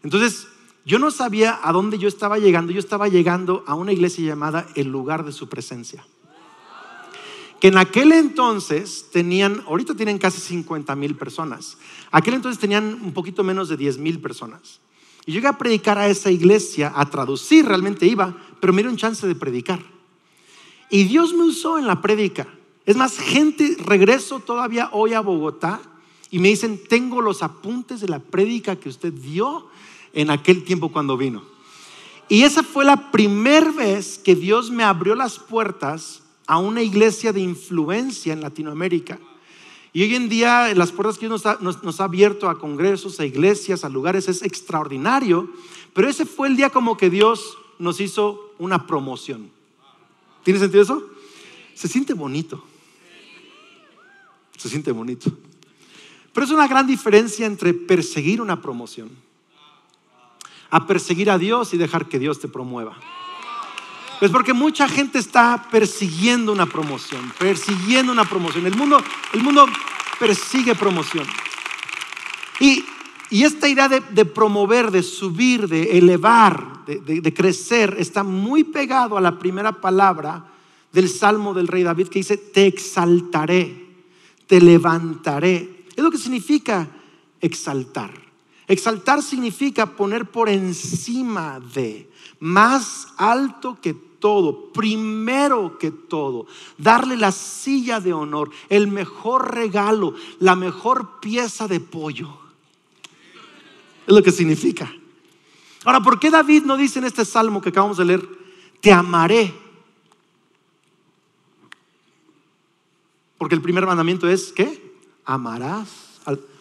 Entonces 0.03 0.49
yo 0.87 0.99
no 0.99 1.11
sabía 1.11 1.61
a 1.63 1.73
dónde 1.73 1.99
yo 1.99 2.09
estaba 2.09 2.39
llegando. 2.39 2.73
Yo 2.73 2.79
estaba 2.79 3.09
llegando 3.09 3.65
a 3.67 3.75
una 3.75 3.93
iglesia 3.93 4.25
llamada 4.25 4.67
El 4.77 4.89
lugar 4.89 5.25
de 5.25 5.33
su 5.33 5.49
presencia 5.49 6.07
que 7.61 7.69
en 7.69 7.79
aquel 7.79 8.13
entonces 8.13 9.07
tenían, 9.13 9.63
ahorita 9.67 9.95
tienen 9.95 10.19
casi 10.19 10.41
50 10.41 10.95
mil 10.97 11.17
personas, 11.17 11.79
aquel 12.11 12.35
entonces 12.35 12.61
tenían 12.61 13.01
un 13.03 13.13
poquito 13.13 13.43
menos 13.45 13.69
de 13.69 13.77
10 13.77 13.99
mil 13.99 14.21
personas. 14.21 14.81
Y 15.27 15.33
llegué 15.33 15.47
a 15.47 15.57
predicar 15.59 15.97
a 15.99 16.09
esa 16.09 16.31
iglesia, 16.31 16.93
a 16.95 17.09
traducir, 17.09 17.65
realmente 17.67 18.07
iba, 18.07 18.37
pero 18.61 18.73
me 18.73 18.83
dieron 18.83 18.97
chance 18.97 19.27
de 19.27 19.35
predicar. 19.35 19.81
Y 20.91 21.05
Dios 21.05 21.33
me 21.33 21.45
usó 21.45 21.79
en 21.79 21.87
la 21.87 22.03
prédica. 22.03 22.47
Es 22.85 22.97
más, 22.97 23.19
gente, 23.19 23.77
regreso 23.79 24.41
todavía 24.41 24.91
hoy 24.93 25.15
a 25.15 25.21
Bogotá 25.21 25.81
y 26.31 26.39
me 26.39 26.49
dicen, 26.49 26.81
tengo 26.89 27.23
los 27.23 27.43
apuntes 27.43 28.01
de 28.01 28.09
la 28.09 28.19
prédica 28.19 28.77
que 28.77 28.91
usted 28.91 29.13
dio 29.13 29.69
en 30.13 30.31
aquel 30.31 30.65
tiempo 30.65 30.93
cuando 30.93 31.17
vino. 31.17 31.43
Y 32.29 32.43
esa 32.43 32.63
fue 32.63 32.85
la 32.85 33.11
primera 33.11 33.71
vez 33.71 34.19
que 34.19 34.35
Dios 34.35 34.71
me 34.71 34.83
abrió 34.83 35.15
las 35.15 35.39
puertas 35.39 36.24
a 36.47 36.59
una 36.59 36.83
iglesia 36.83 37.33
de 37.33 37.41
influencia 37.41 38.33
en 38.33 38.41
Latinoamérica. 38.41 39.19
Y 39.93 40.03
hoy 40.03 40.15
en 40.15 40.29
día 40.29 40.75
las 40.75 40.93
puertas 40.93 41.19
que 41.19 41.29
Dios 41.29 41.45
nos 41.61 42.01
ha, 42.01 42.05
abierto 42.05 42.49
a 42.49 42.59
congresos, 42.59 43.21
a 43.21 43.27
iglesias, 43.27 43.85
a 43.85 43.89
lugares 43.89 44.29
es 44.29 44.43
extraordinario, 44.43 45.49
pero 45.93 46.09
ese 46.09 46.27
fue 46.27 46.49
el 46.49 46.57
día 46.57 46.71
como 46.71 46.97
que 46.97 47.11
Dios 47.11 47.57
nos 47.79 48.01
hizo 48.01 48.53
una 48.59 48.87
promoción. 48.87 49.51
¿Tiene 50.43 50.59
sentido 50.59 50.83
eso? 50.83 51.03
Se 51.75 51.89
siente 51.89 52.13
bonito. 52.13 52.63
Se 54.57 54.69
siente 54.69 54.93
bonito. 54.93 55.31
Pero 56.33 56.47
es 56.47 56.53
una 56.53 56.67
gran 56.67 56.87
diferencia 56.87 57.47
entre 57.47 57.73
perseguir 57.73 58.41
una 58.41 58.61
promoción 58.61 59.11
a 60.75 60.89
perseguir 60.89 61.31
a 61.31 61.39
Dios 61.39 61.73
y 61.73 61.79
dejar 61.79 62.09
que 62.09 62.19
Dios 62.19 62.41
te 62.41 62.49
promueva. 62.49 62.97
Pues 64.25 64.33
porque 64.33 64.55
mucha 64.55 64.89
gente 64.89 65.19
está 65.19 65.69
persiguiendo 65.71 66.51
una 66.51 66.65
promoción, 66.65 67.31
persiguiendo 67.39 68.11
una 68.11 68.25
promoción. 68.25 68.65
El 68.65 68.75
mundo, 68.75 68.99
el 69.35 69.43
mundo 69.43 69.67
persigue 70.19 70.75
promoción. 70.75 71.27
Y, 72.59 72.87
esta 73.31 73.69
idea 73.69 73.87
de, 73.87 74.25
promover, 74.25 74.91
de 74.91 75.03
subir, 75.03 75.69
de 75.69 75.99
elevar, 75.99 76.87
de, 76.87 77.35
crecer, 77.35 77.97
está 77.99 78.23
muy 78.25 78.65
pegado 78.65 79.19
a 79.19 79.21
la 79.21 79.39
primera 79.39 79.73
palabra 79.73 80.43
del 80.91 81.11
Salmo 81.11 81.53
del 81.53 81.69
rey 81.69 81.83
David 81.83 82.09
que 82.09 82.21
dice, 82.21 82.39
te 82.39 82.67
exaltaré, 82.67 83.89
te 84.47 84.59
levantaré. 84.59 85.85
Es 85.95 86.03
lo 86.03 86.11
que 86.11 86.17
significa 86.17 86.89
exaltar. 87.43 88.11
Exaltar 88.67 89.23
significa 89.23 89.85
poner 89.85 90.25
por 90.25 90.49
encima 90.49 91.61
de, 91.61 92.09
más 92.41 93.09
alto 93.19 93.79
que 93.83 94.14
todo, 94.25 94.73
primero 94.73 95.77
que 95.77 95.91
todo, 95.91 96.47
darle 96.79 97.15
la 97.15 97.31
silla 97.31 98.01
de 98.01 98.15
honor, 98.15 98.51
el 98.71 98.89
mejor 98.89 99.55
regalo, 99.55 100.15
la 100.39 100.57
mejor 100.57 101.21
pieza 101.21 101.69
de 101.69 101.79
pollo. 101.79 102.31
Es 104.07 104.15
lo 104.15 104.23
que 104.23 104.33
significa. 104.33 104.91
Ahora, 105.85 106.01
¿por 106.01 106.19
qué 106.19 106.31
David 106.31 106.63
no 106.63 106.79
dice 106.79 107.01
en 107.01 107.05
este 107.05 107.27
salmo 107.27 107.61
que 107.61 107.69
acabamos 107.69 107.99
de 107.99 108.07
leer, 108.07 108.27
te 108.81 108.91
amaré? 108.91 109.53
Porque 113.37 113.57
el 113.57 113.61
primer 113.61 113.85
mandamiento 113.85 114.27
es, 114.27 114.55
¿qué? 114.55 114.97
Amarás. 115.27 115.91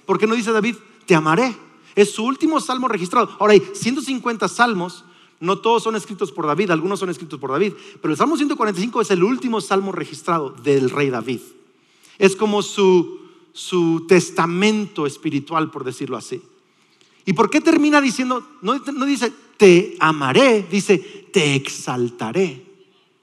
¿Por 0.05 0.19
qué 0.19 0.27
no 0.27 0.35
dice 0.35 0.51
David, 0.51 0.75
te 1.05 1.15
amaré? 1.15 1.55
Es 1.95 2.13
su 2.13 2.25
último 2.25 2.59
salmo 2.59 2.89
registrado. 2.89 3.37
Ahora 3.39 3.53
hay 3.53 3.63
150 3.73 4.49
salmos, 4.49 5.05
no 5.43 5.57
todos 5.57 5.83
son 5.83 5.97
escritos 5.97 6.31
por 6.31 6.47
David, 6.47 6.71
algunos 6.71 6.99
son 6.99 7.09
escritos 7.09 7.37
por 7.37 7.51
David, 7.51 7.73
pero 8.01 8.13
el 8.13 8.17
Salmo 8.17 8.37
145 8.37 9.01
es 9.01 9.11
el 9.11 9.23
último 9.23 9.59
salmo 9.59 9.91
registrado 9.91 10.51
del 10.51 10.89
rey 10.89 11.09
David. 11.09 11.41
Es 12.17 12.37
como 12.37 12.61
su, 12.61 13.19
su 13.51 14.05
testamento 14.07 15.05
espiritual, 15.05 15.69
por 15.69 15.83
decirlo 15.83 16.15
así. 16.15 16.41
¿Y 17.25 17.33
por 17.33 17.49
qué 17.49 17.59
termina 17.59 17.99
diciendo, 17.99 18.47
no, 18.61 18.79
no 18.79 19.05
dice, 19.05 19.33
te 19.57 19.97
amaré, 19.99 20.65
dice, 20.71 20.97
te 21.33 21.55
exaltaré? 21.55 22.65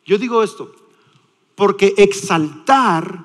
Yo 0.05 0.19
digo 0.19 0.43
esto, 0.43 0.75
porque 1.55 1.95
exaltar 1.97 3.25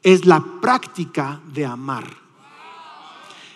es 0.00 0.26
la 0.26 0.44
práctica 0.60 1.40
de 1.52 1.66
amar. 1.66 2.06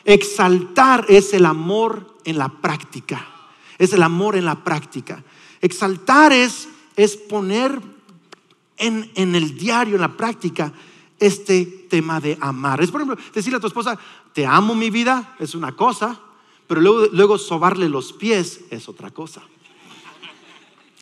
Exaltar 0.04 1.06
es 1.08 1.34
el 1.34 1.46
amor 1.46 2.16
en 2.24 2.36
la 2.36 2.48
práctica. 2.48 3.31
Es 3.82 3.92
el 3.92 4.02
amor 4.04 4.36
en 4.36 4.44
la 4.44 4.62
práctica. 4.62 5.24
Exaltar 5.60 6.32
es, 6.32 6.68
es 6.94 7.16
poner 7.16 7.80
en, 8.76 9.10
en 9.16 9.34
el 9.34 9.58
diario, 9.58 9.96
en 9.96 10.02
la 10.02 10.16
práctica, 10.16 10.72
este 11.18 11.64
tema 11.64 12.20
de 12.20 12.38
amar. 12.40 12.80
Es, 12.80 12.92
por 12.92 13.00
ejemplo, 13.00 13.24
decirle 13.34 13.56
a 13.56 13.60
tu 13.60 13.66
esposa, 13.66 13.98
te 14.32 14.46
amo 14.46 14.76
mi 14.76 14.90
vida, 14.90 15.34
es 15.40 15.56
una 15.56 15.74
cosa, 15.74 16.20
pero 16.68 16.80
luego, 16.80 17.06
luego 17.12 17.38
sobarle 17.38 17.88
los 17.88 18.12
pies 18.12 18.60
es 18.70 18.88
otra 18.88 19.10
cosa. 19.10 19.42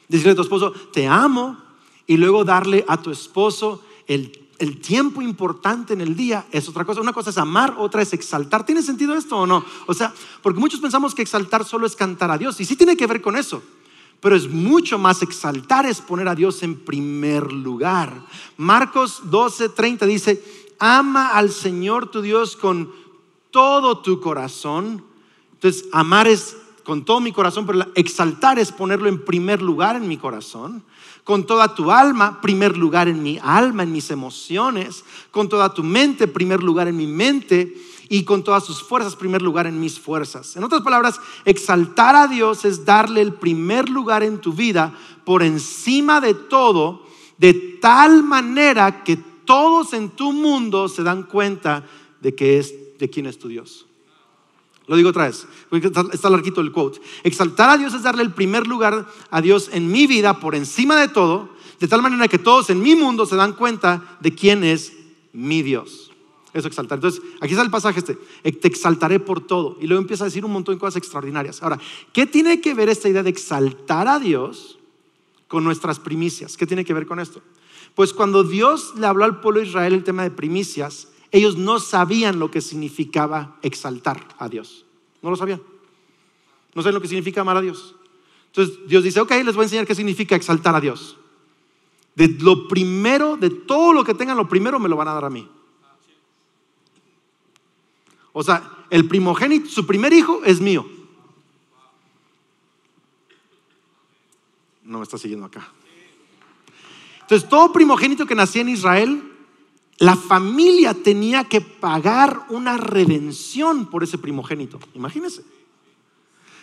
Decirle 0.08 0.32
a 0.32 0.36
tu 0.36 0.42
esposo, 0.42 0.72
te 0.72 1.06
amo, 1.06 1.58
y 2.06 2.16
luego 2.16 2.44
darle 2.44 2.82
a 2.88 2.96
tu 2.96 3.10
esposo 3.10 3.84
el, 4.06 4.32
el 4.60 4.78
tiempo 4.78 5.22
importante 5.22 5.94
en 5.94 6.02
el 6.02 6.14
día 6.14 6.46
es 6.52 6.68
otra 6.68 6.84
cosa. 6.84 7.00
Una 7.00 7.14
cosa 7.14 7.30
es 7.30 7.38
amar, 7.38 7.76
otra 7.78 8.02
es 8.02 8.12
exaltar. 8.12 8.66
¿Tiene 8.66 8.82
sentido 8.82 9.14
esto 9.14 9.38
o 9.38 9.46
no? 9.46 9.64
O 9.86 9.94
sea, 9.94 10.12
porque 10.42 10.60
muchos 10.60 10.80
pensamos 10.80 11.14
que 11.14 11.22
exaltar 11.22 11.64
solo 11.64 11.86
es 11.86 11.96
cantar 11.96 12.30
a 12.30 12.36
Dios, 12.36 12.60
y 12.60 12.66
sí 12.66 12.76
tiene 12.76 12.94
que 12.94 13.06
ver 13.06 13.22
con 13.22 13.36
eso. 13.36 13.62
Pero 14.20 14.36
es 14.36 14.50
mucho 14.50 14.98
más 14.98 15.22
exaltar, 15.22 15.86
es 15.86 16.02
poner 16.02 16.28
a 16.28 16.34
Dios 16.34 16.62
en 16.62 16.76
primer 16.76 17.50
lugar. 17.52 18.22
Marcos 18.58 19.22
12, 19.30 19.70
30 19.70 20.04
dice, 20.04 20.44
ama 20.78 21.30
al 21.30 21.50
Señor 21.50 22.10
tu 22.10 22.20
Dios 22.20 22.54
con 22.54 22.92
todo 23.50 24.02
tu 24.02 24.20
corazón. 24.20 25.02
Entonces, 25.54 25.86
amar 25.90 26.28
es 26.28 26.54
con 26.84 27.06
todo 27.06 27.20
mi 27.20 27.32
corazón, 27.32 27.64
pero 27.64 27.86
exaltar 27.94 28.58
es 28.58 28.72
ponerlo 28.72 29.08
en 29.08 29.24
primer 29.24 29.62
lugar 29.62 29.96
en 29.96 30.06
mi 30.06 30.18
corazón. 30.18 30.84
Con 31.30 31.46
toda 31.46 31.76
tu 31.76 31.92
alma, 31.92 32.40
primer 32.40 32.76
lugar 32.76 33.06
en 33.06 33.22
mi 33.22 33.38
alma, 33.40 33.84
en 33.84 33.92
mis 33.92 34.10
emociones. 34.10 35.04
Con 35.30 35.48
toda 35.48 35.72
tu 35.72 35.84
mente, 35.84 36.26
primer 36.26 36.60
lugar 36.60 36.88
en 36.88 36.96
mi 36.96 37.06
mente 37.06 37.72
y 38.08 38.24
con 38.24 38.42
todas 38.42 38.64
sus 38.64 38.82
fuerzas, 38.82 39.14
primer 39.14 39.40
lugar 39.40 39.68
en 39.68 39.78
mis 39.78 39.96
fuerzas. 39.96 40.56
En 40.56 40.64
otras 40.64 40.82
palabras, 40.82 41.20
exaltar 41.44 42.16
a 42.16 42.26
Dios 42.26 42.64
es 42.64 42.84
darle 42.84 43.20
el 43.20 43.32
primer 43.34 43.88
lugar 43.88 44.24
en 44.24 44.40
tu 44.40 44.52
vida 44.52 44.92
por 45.24 45.44
encima 45.44 46.20
de 46.20 46.34
todo, 46.34 47.06
de 47.38 47.54
tal 47.80 48.24
manera 48.24 49.04
que 49.04 49.16
todos 49.44 49.92
en 49.92 50.10
tu 50.10 50.32
mundo 50.32 50.88
se 50.88 51.04
dan 51.04 51.22
cuenta 51.22 51.86
de 52.20 52.34
que 52.34 52.58
es 52.58 52.98
de 52.98 53.08
quién 53.08 53.26
es 53.26 53.38
tu 53.38 53.46
Dios. 53.46 53.86
Lo 54.90 54.96
digo 54.96 55.10
otra 55.10 55.26
vez, 55.26 55.46
está 56.12 56.28
larguito 56.28 56.60
el 56.60 56.72
quote. 56.72 57.00
Exaltar 57.22 57.70
a 57.70 57.78
Dios 57.78 57.94
es 57.94 58.02
darle 58.02 58.24
el 58.24 58.32
primer 58.32 58.66
lugar 58.66 59.06
a 59.30 59.40
Dios 59.40 59.70
en 59.72 59.88
mi 59.88 60.08
vida 60.08 60.40
por 60.40 60.56
encima 60.56 61.00
de 61.00 61.06
todo, 61.06 61.48
de 61.78 61.86
tal 61.86 62.02
manera 62.02 62.26
que 62.26 62.40
todos 62.40 62.70
en 62.70 62.82
mi 62.82 62.96
mundo 62.96 63.24
se 63.24 63.36
dan 63.36 63.52
cuenta 63.52 64.18
de 64.18 64.34
quién 64.34 64.64
es 64.64 64.92
mi 65.32 65.62
Dios. 65.62 66.10
Eso 66.52 66.66
exaltar. 66.66 66.98
Entonces, 66.98 67.22
aquí 67.40 67.52
está 67.52 67.62
el 67.62 67.70
pasaje 67.70 68.00
este. 68.00 68.16
Te 68.50 68.66
exaltaré 68.66 69.20
por 69.20 69.46
todo. 69.46 69.78
Y 69.80 69.86
luego 69.86 70.00
empieza 70.00 70.24
a 70.24 70.26
decir 70.26 70.44
un 70.44 70.50
montón 70.50 70.74
de 70.74 70.80
cosas 70.80 70.96
extraordinarias. 70.96 71.62
Ahora, 71.62 71.78
¿qué 72.12 72.26
tiene 72.26 72.60
que 72.60 72.74
ver 72.74 72.88
esta 72.88 73.08
idea 73.08 73.22
de 73.22 73.30
exaltar 73.30 74.08
a 74.08 74.18
Dios 74.18 74.80
con 75.46 75.62
nuestras 75.62 76.00
primicias? 76.00 76.56
¿Qué 76.56 76.66
tiene 76.66 76.84
que 76.84 76.94
ver 76.94 77.06
con 77.06 77.20
esto? 77.20 77.40
Pues 77.94 78.12
cuando 78.12 78.42
Dios 78.42 78.94
le 78.96 79.06
habló 79.06 79.24
al 79.24 79.38
pueblo 79.38 79.60
de 79.60 79.68
Israel 79.68 79.92
el 79.92 80.02
tema 80.02 80.24
de 80.24 80.32
primicias, 80.32 81.06
ellos 81.32 81.56
no 81.56 81.78
sabían 81.78 82.38
lo 82.38 82.50
que 82.50 82.60
significaba 82.60 83.58
exaltar 83.62 84.26
a 84.38 84.48
Dios. 84.48 84.84
No 85.22 85.30
lo 85.30 85.36
sabían. 85.36 85.62
No 86.74 86.82
saben 86.82 86.94
lo 86.94 87.00
que 87.00 87.08
significa 87.08 87.40
amar 87.40 87.56
a 87.56 87.60
Dios. 87.60 87.94
Entonces 88.46 88.78
Dios 88.88 89.04
dice, 89.04 89.20
ok, 89.20 89.30
les 89.44 89.54
voy 89.54 89.62
a 89.62 89.66
enseñar 89.66 89.86
qué 89.86 89.94
significa 89.94 90.34
exaltar 90.34 90.74
a 90.74 90.80
Dios. 90.80 91.16
De 92.14 92.28
lo 92.28 92.66
primero, 92.66 93.36
de 93.36 93.50
todo 93.50 93.92
lo 93.92 94.04
que 94.04 94.14
tengan, 94.14 94.36
lo 94.36 94.48
primero 94.48 94.78
me 94.78 94.88
lo 94.88 94.96
van 94.96 95.08
a 95.08 95.14
dar 95.14 95.24
a 95.24 95.30
mí. 95.30 95.48
O 98.32 98.42
sea, 98.42 98.86
el 98.90 99.06
primogénito, 99.06 99.68
su 99.68 99.86
primer 99.86 100.12
hijo 100.12 100.42
es 100.44 100.60
mío. 100.60 100.86
No 104.82 104.98
me 104.98 105.04
está 105.04 105.18
siguiendo 105.18 105.46
acá. 105.46 105.72
Entonces, 107.20 107.48
todo 107.48 107.72
primogénito 107.72 108.26
que 108.26 108.34
nacía 108.34 108.62
en 108.62 108.70
Israel, 108.70 109.29
la 110.00 110.16
familia 110.16 110.94
tenía 110.94 111.44
que 111.44 111.60
pagar 111.60 112.46
una 112.48 112.78
redención 112.78 113.84
por 113.84 114.02
ese 114.02 114.16
primogénito. 114.16 114.80
Imagínense. 114.94 115.44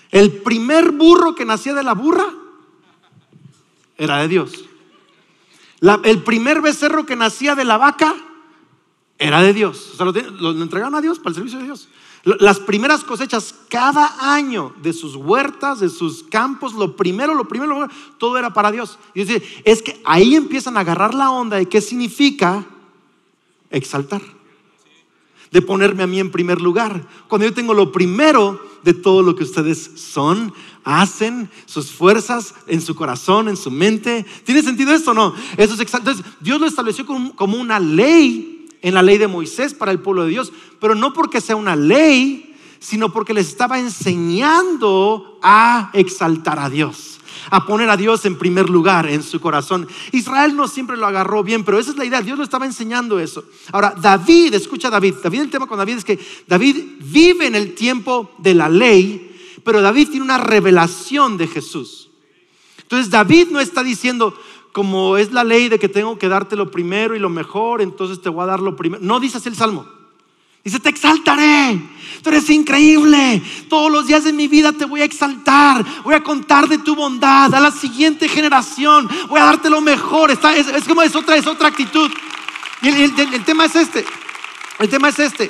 El 0.10 0.32
primer 0.41 0.91
burro 0.91 1.36
que 1.36 1.46
nacía 1.46 1.75
de 1.75 1.84
la 1.84 1.94
burra 1.94 2.34
era 3.96 4.17
de 4.17 4.27
Dios. 4.27 4.65
el 6.04 6.23
primer 6.23 6.62
becerro 6.62 7.06
que 7.06 7.15
nacía 7.15 7.54
de 7.54 7.63
la 7.63 7.78
vaca 7.78 8.15
era 9.19 9.43
de 9.43 9.54
Dios. 9.54 9.91
O 9.93 9.97
sea, 9.97 10.06
lo, 10.08 10.52
entregaron 10.63 10.95
a 10.95 11.02
Dios 11.02 11.19
para 11.19 11.30
el 11.30 11.36
servicio 11.36 11.60
de 11.60 11.65
Dios. 11.65 11.89
Las 12.23 12.60
primeras 12.60 13.04
cosechas 13.04 13.54
cada 13.69 14.34
año 14.34 14.73
de 14.82 14.93
sus 14.93 15.15
huertas, 15.15 15.80
de 15.80 15.89
sus 15.89 16.23
campos, 16.23 16.73
lo 16.73 16.95
primero, 16.95 17.36
lo 17.36 17.47
primero, 17.47 17.88
todo 18.17 18.39
era 18.39 18.52
para 18.52 18.71
Dios. 18.71 18.97
Dice, 19.13 19.43
es 19.63 19.84
que 19.84 20.02
ahí 20.06 20.36
empiezan 20.36 20.76
a 20.76 20.80
agarrar 20.80 21.13
la 21.13 21.30
onda 21.30 21.58
de 21.58 21.69
qué 21.69 21.82
significa 21.82 22.65
exaltar. 23.69 24.21
De 25.51 25.62
ponerme 25.62 26.03
a 26.03 26.08
mí 26.08 26.19
en 26.19 26.32
primer 26.32 26.62
lugar. 26.62 27.08
Cuando 27.27 27.47
yo 27.47 27.53
tengo 27.53 27.73
lo 27.73 27.91
primero 27.91 28.62
de 28.84 28.93
todo 28.93 29.21
lo 29.21 29.36
que 29.36 29.43
ustedes 29.43 29.91
son, 29.95 30.53
hacen, 30.84 31.49
sus 31.65 31.91
fuerzas 31.91 32.53
en 32.67 32.82
su 32.82 32.95
corazón, 32.95 33.47
en 33.47 33.58
su 33.58 33.71
mente. 33.71 34.25
¿Tiene 34.43 34.62
sentido 34.62 34.93
esto 34.93 35.12
o 35.12 35.13
no? 35.13 35.34
Eso 35.56 35.73
es. 35.73 35.93
Entonces, 35.93 36.25
Dios 36.39 36.60
lo 36.60 36.67
estableció 36.67 37.06
como 37.06 37.58
una 37.58 37.80
ley 37.80 38.58
en 38.82 38.93
la 38.93 39.01
ley 39.01 39.17
de 39.17 39.27
Moisés 39.27 39.73
para 39.73 39.91
el 39.91 39.99
pueblo 39.99 40.23
de 40.23 40.30
Dios, 40.30 40.51
pero 40.80 40.95
no 40.95 41.13
porque 41.13 41.41
sea 41.41 41.56
una 41.56 41.75
ley, 41.75 42.56
sino 42.80 43.12
porque 43.12 43.34
les 43.34 43.47
estaba 43.47 43.80
enseñando 43.80 45.39
a 45.41 45.89
exaltar 45.93 46.60
a 46.60 46.69
Dios, 46.69 47.19
a 47.49 47.65
poner 47.65 47.89
a 47.89 47.97
Dios 47.97 48.25
en 48.25 48.38
primer 48.38 48.69
lugar 48.69 49.07
en 49.07 49.23
su 49.23 49.39
corazón. 49.39 49.88
Israel 50.12 50.55
no 50.55 50.67
siempre 50.67 50.97
lo 50.97 51.05
agarró 51.05 51.43
bien, 51.43 51.63
pero 51.63 51.79
esa 51.79 51.91
es 51.91 51.97
la 51.97 52.05
idea, 52.05 52.21
Dios 52.21 52.38
lo 52.38 52.43
estaba 52.43 52.65
enseñando 52.65 53.19
eso. 53.19 53.43
Ahora, 53.71 53.93
David, 53.99 54.53
escucha 54.53 54.89
David, 54.89 55.15
David 55.23 55.41
el 55.41 55.49
tema 55.49 55.67
con 55.67 55.77
David 55.77 55.97
es 55.97 56.05
que 56.05 56.19
David 56.47 56.97
vive 56.99 57.47
en 57.47 57.55
el 57.55 57.75
tiempo 57.75 58.31
de 58.38 58.53
la 58.53 58.69
ley, 58.69 59.36
pero 59.63 59.81
David 59.81 60.10
tiene 60.10 60.25
una 60.25 60.38
revelación 60.38 61.38
de 61.38 61.47
Jesús. 61.47 62.10
Entonces 62.81 63.10
David 63.10 63.47
no 63.51 63.60
está 63.60 63.83
diciendo, 63.83 64.33
como 64.71 65.17
es 65.17 65.31
la 65.33 65.43
ley 65.43 65.69
de 65.69 65.79
que 65.79 65.89
tengo 65.89 66.17
que 66.17 66.29
darte 66.29 66.55
lo 66.55 66.71
primero 66.71 67.15
y 67.15 67.19
lo 67.19 67.29
mejor, 67.29 67.81
entonces 67.81 68.21
te 68.21 68.29
voy 68.29 68.43
a 68.43 68.45
dar 68.47 68.60
lo 68.60 68.75
primero. 68.75 69.03
No 69.03 69.19
dices 69.19 69.45
el 69.47 69.55
salmo. 69.55 69.96
Dice, 70.67 70.82
te 70.82 70.89
exaltaré. 70.89 71.80
Tú 72.21 72.27
eres 72.27 72.49
increíble. 72.49 73.41
Todos 73.69 73.89
los 73.89 74.06
días 74.06 74.25
de 74.25 74.34
mi 74.34 74.49
vida 74.49 74.73
te 74.73 74.84
voy 74.84 74.99
a 74.99 75.06
exaltar. 75.06 75.86
Voy 76.03 76.13
a 76.13 76.21
contar 76.21 76.67
de 76.67 76.77
tu 76.80 76.93
bondad 76.93 77.56
a 77.56 77.62
la 77.62 77.71
siguiente 77.71 78.27
generación. 78.27 79.08
Voy 79.30 79.39
a 79.39 79.45
darte 79.45 79.69
lo 79.69 79.80
mejor. 79.80 80.30
es, 80.30 80.39
como 80.86 81.03
es 81.03 81.15
otra, 81.15 81.38
es 81.38 81.47
otra 81.47 81.69
actitud. 81.69 82.12
Y 82.82 82.89
el 82.89 83.45
tema 83.45 83.63
es 83.63 83.77
este. 83.77 84.03
El 84.80 84.89
tema 84.89 85.08
es 85.08 85.19
este 85.19 85.49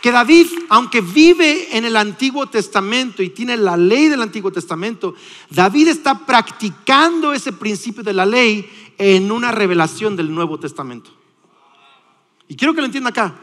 que 0.00 0.10
David, 0.10 0.46
aunque 0.70 1.02
vive 1.02 1.76
en 1.76 1.84
el 1.84 1.98
Antiguo 1.98 2.46
Testamento 2.46 3.22
y 3.22 3.28
tiene 3.28 3.58
la 3.58 3.76
ley 3.76 4.08
del 4.08 4.22
Antiguo 4.22 4.50
Testamento, 4.50 5.14
David 5.50 5.88
está 5.88 6.24
practicando 6.24 7.34
ese 7.34 7.52
principio 7.52 8.02
de 8.02 8.14
la 8.14 8.24
ley 8.24 8.94
en 8.96 9.30
una 9.30 9.52
revelación 9.52 10.16
del 10.16 10.34
Nuevo 10.34 10.58
Testamento. 10.58 11.10
Y 12.48 12.56
quiero 12.56 12.72
que 12.72 12.80
lo 12.80 12.86
entienda 12.86 13.10
acá, 13.10 13.34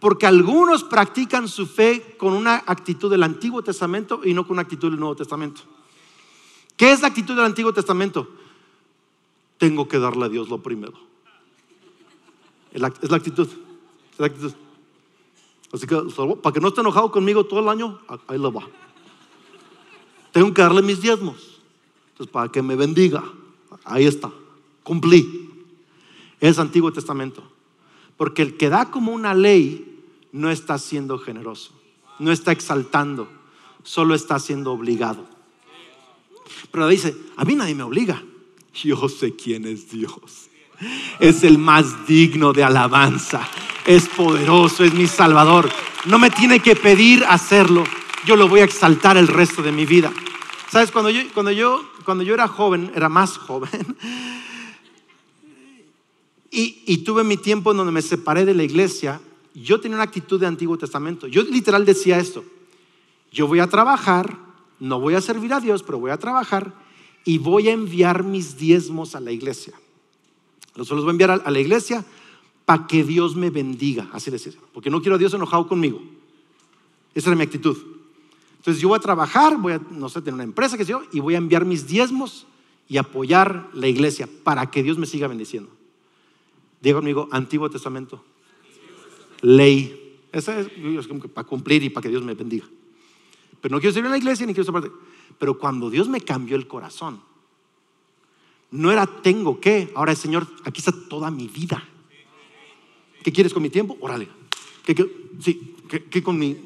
porque 0.00 0.26
algunos 0.26 0.84
practican 0.84 1.48
su 1.48 1.66
fe 1.66 2.16
con 2.18 2.34
una 2.34 2.62
actitud 2.66 3.10
del 3.10 3.22
Antiguo 3.22 3.62
Testamento 3.62 4.20
y 4.24 4.34
no 4.34 4.46
con 4.46 4.54
una 4.54 4.62
actitud 4.62 4.90
del 4.90 5.00
Nuevo 5.00 5.16
Testamento. 5.16 5.62
¿Qué 6.76 6.92
es 6.92 7.00
la 7.00 7.08
actitud 7.08 7.34
del 7.34 7.46
Antiguo 7.46 7.72
Testamento? 7.72 8.28
Tengo 9.58 9.88
que 9.88 9.98
darle 9.98 10.26
a 10.26 10.28
Dios 10.28 10.48
lo 10.48 10.62
primero. 10.62 10.94
Es 12.72 12.80
la, 12.80 12.88
actitud. 12.88 13.48
Así 15.72 15.86
que, 15.86 15.96
para 16.42 16.52
que 16.52 16.60
no 16.60 16.68
esté 16.68 16.82
enojado 16.82 17.10
conmigo 17.10 17.44
todo 17.46 17.60
el 17.60 17.68
año, 17.68 17.98
ahí 18.28 18.38
lo 18.38 18.52
va. 18.52 18.68
Tengo 20.32 20.52
que 20.52 20.60
darle 20.60 20.82
mis 20.82 21.00
diezmos. 21.00 21.62
Entonces, 22.10 22.30
para 22.30 22.52
que 22.52 22.60
me 22.60 22.76
bendiga, 22.76 23.24
ahí 23.84 24.04
está. 24.04 24.30
Cumplí. 24.82 25.50
Es 26.38 26.58
Antiguo 26.58 26.92
Testamento. 26.92 27.42
Porque 28.16 28.42
el 28.42 28.56
que 28.56 28.68
da 28.70 28.90
como 28.90 29.12
una 29.12 29.34
ley 29.34 30.02
no 30.32 30.50
está 30.50 30.78
siendo 30.78 31.18
generoso, 31.18 31.72
no 32.18 32.32
está 32.32 32.52
exaltando, 32.52 33.28
solo 33.82 34.14
está 34.14 34.38
siendo 34.38 34.72
obligado. 34.72 35.26
Pero 36.70 36.88
dice, 36.88 37.16
a 37.36 37.44
mí 37.44 37.54
nadie 37.54 37.74
me 37.74 37.82
obliga. 37.82 38.22
Yo 38.74 39.08
sé 39.08 39.34
quién 39.34 39.66
es 39.66 39.90
Dios. 39.90 40.48
Es 41.18 41.42
el 41.44 41.58
más 41.58 42.06
digno 42.06 42.52
de 42.52 42.62
alabanza 42.62 43.48
es 43.86 44.08
poderoso, 44.08 44.84
es 44.84 44.92
mi 44.92 45.06
Salvador. 45.06 45.70
No 46.04 46.18
me 46.18 46.30
tiene 46.30 46.60
que 46.60 46.76
pedir 46.76 47.24
hacerlo. 47.28 47.84
Yo 48.26 48.36
lo 48.36 48.48
voy 48.48 48.60
a 48.60 48.64
exaltar 48.64 49.16
el 49.16 49.28
resto 49.28 49.62
de 49.62 49.72
mi 49.72 49.86
vida. 49.86 50.12
¿Sabes? 50.68 50.90
Cuando 50.90 51.10
yo, 51.10 51.22
cuando 51.32 51.52
yo, 51.52 51.88
cuando 52.04 52.24
yo 52.24 52.34
era 52.34 52.48
joven, 52.48 52.90
era 52.94 53.08
más 53.08 53.38
joven, 53.38 53.70
y, 56.58 56.98
tuve 56.98 57.22
mi 57.22 57.36
tiempo 57.36 57.70
en 57.70 57.76
donde 57.76 57.92
me 57.92 58.00
separé 58.00 58.46
de 58.46 58.54
la 58.54 58.64
iglesia, 58.64 59.20
yo 59.54 59.78
tenía 59.78 59.96
una 59.96 60.04
actitud 60.04 60.40
de 60.40 60.46
Antiguo 60.46 60.78
Testamento. 60.78 61.26
Yo 61.26 61.42
literal 61.42 61.84
decía 61.84 62.18
esto, 62.18 62.44
yo 63.30 63.46
voy 63.46 63.58
a 63.58 63.66
trabajar, 63.66 64.38
no 64.80 64.98
voy 64.98 65.14
a 65.14 65.20
servir 65.20 65.52
a 65.52 65.60
Dios, 65.60 65.82
pero 65.82 65.98
voy 65.98 66.10
a 66.10 66.16
trabajar 66.16 66.72
y 67.26 67.36
voy 67.36 67.68
a 67.68 67.72
enviar 67.72 68.22
mis 68.22 68.56
diezmos 68.56 69.14
a 69.14 69.20
la 69.20 69.32
iglesia. 69.32 69.74
Los 70.76 70.88
voy 70.88 71.06
a 71.06 71.10
enviar 71.10 71.42
a 71.44 71.50
la 71.50 71.60
iglesia 71.60 72.06
para 72.64 72.86
que 72.86 73.04
Dios 73.04 73.36
me 73.36 73.50
bendiga. 73.50 74.08
Así 74.12 74.30
decía, 74.30 74.52
porque 74.72 74.88
no 74.88 75.02
quiero 75.02 75.16
a 75.16 75.18
Dios 75.18 75.34
enojado 75.34 75.68
conmigo. 75.68 76.00
Esa 77.14 77.28
era 77.28 77.36
mi 77.36 77.42
actitud. 77.42 77.76
Entonces 78.56 78.80
yo 78.80 78.88
voy 78.88 78.96
a 78.96 79.00
trabajar, 79.00 79.58
voy 79.58 79.74
a, 79.74 79.80
no 79.90 80.08
sé, 80.08 80.20
tener 80.20 80.34
una 80.34 80.44
empresa 80.44 80.78
que 80.78 80.86
yo, 80.86 81.02
y 81.12 81.20
voy 81.20 81.34
a 81.34 81.38
enviar 81.38 81.66
mis 81.66 81.86
diezmos 81.86 82.46
y 82.88 82.96
apoyar 82.96 83.68
la 83.74 83.88
iglesia 83.88 84.26
para 84.42 84.70
que 84.70 84.82
Dios 84.82 84.96
me 84.96 85.06
siga 85.06 85.28
bendiciendo. 85.28 85.75
Diga 86.80 86.96
conmigo, 86.96 87.28
Antiguo 87.30 87.70
Testamento. 87.70 88.24
Ley. 89.42 90.18
Esa 90.32 90.60
es, 90.60 90.68
para 91.32 91.46
cumplir 91.46 91.82
y 91.82 91.90
para 91.90 92.02
que 92.02 92.08
Dios 92.08 92.22
me 92.22 92.34
bendiga. 92.34 92.66
Pero 93.60 93.74
no 93.74 93.80
quiero 93.80 93.94
servir 93.94 94.06
en 94.06 94.12
la 94.12 94.18
iglesia 94.18 94.46
ni 94.46 94.52
quiero 94.52 94.64
ser 94.64 94.72
parte. 94.72 94.90
Pero 95.38 95.58
cuando 95.58 95.90
Dios 95.90 96.08
me 96.08 96.20
cambió 96.20 96.56
el 96.56 96.66
corazón, 96.66 97.20
no 98.70 98.92
era 98.92 99.06
tengo 99.06 99.60
que, 99.60 99.90
ahora 99.94 100.12
el 100.12 100.18
Señor, 100.18 100.46
aquí 100.64 100.80
está 100.80 100.92
toda 101.08 101.30
mi 101.30 101.48
vida. 101.48 101.82
¿Qué 103.22 103.32
quieres 103.32 103.52
con 103.52 103.62
mi 103.62 103.70
tiempo? 103.70 103.96
Órale. 104.00 104.28
¿Qué, 104.84 104.94
sí, 105.40 105.74
¿qué, 105.88 106.22
con 106.22 106.38
mi, 106.38 106.56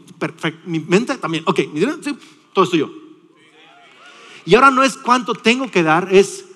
mi 0.66 0.81
mente 0.81 1.16
también? 1.18 1.44
Ok, 1.46 1.61
sí, 2.03 2.18
todo 2.53 2.64
es 2.64 2.70
tuyo. 2.70 2.90
Y 4.44 4.55
ahora 4.55 4.70
no 4.70 4.83
es 4.83 4.96
cuánto 4.96 5.35
tengo 5.35 5.70
que 5.70 5.83
dar, 5.83 6.12
es 6.12 6.46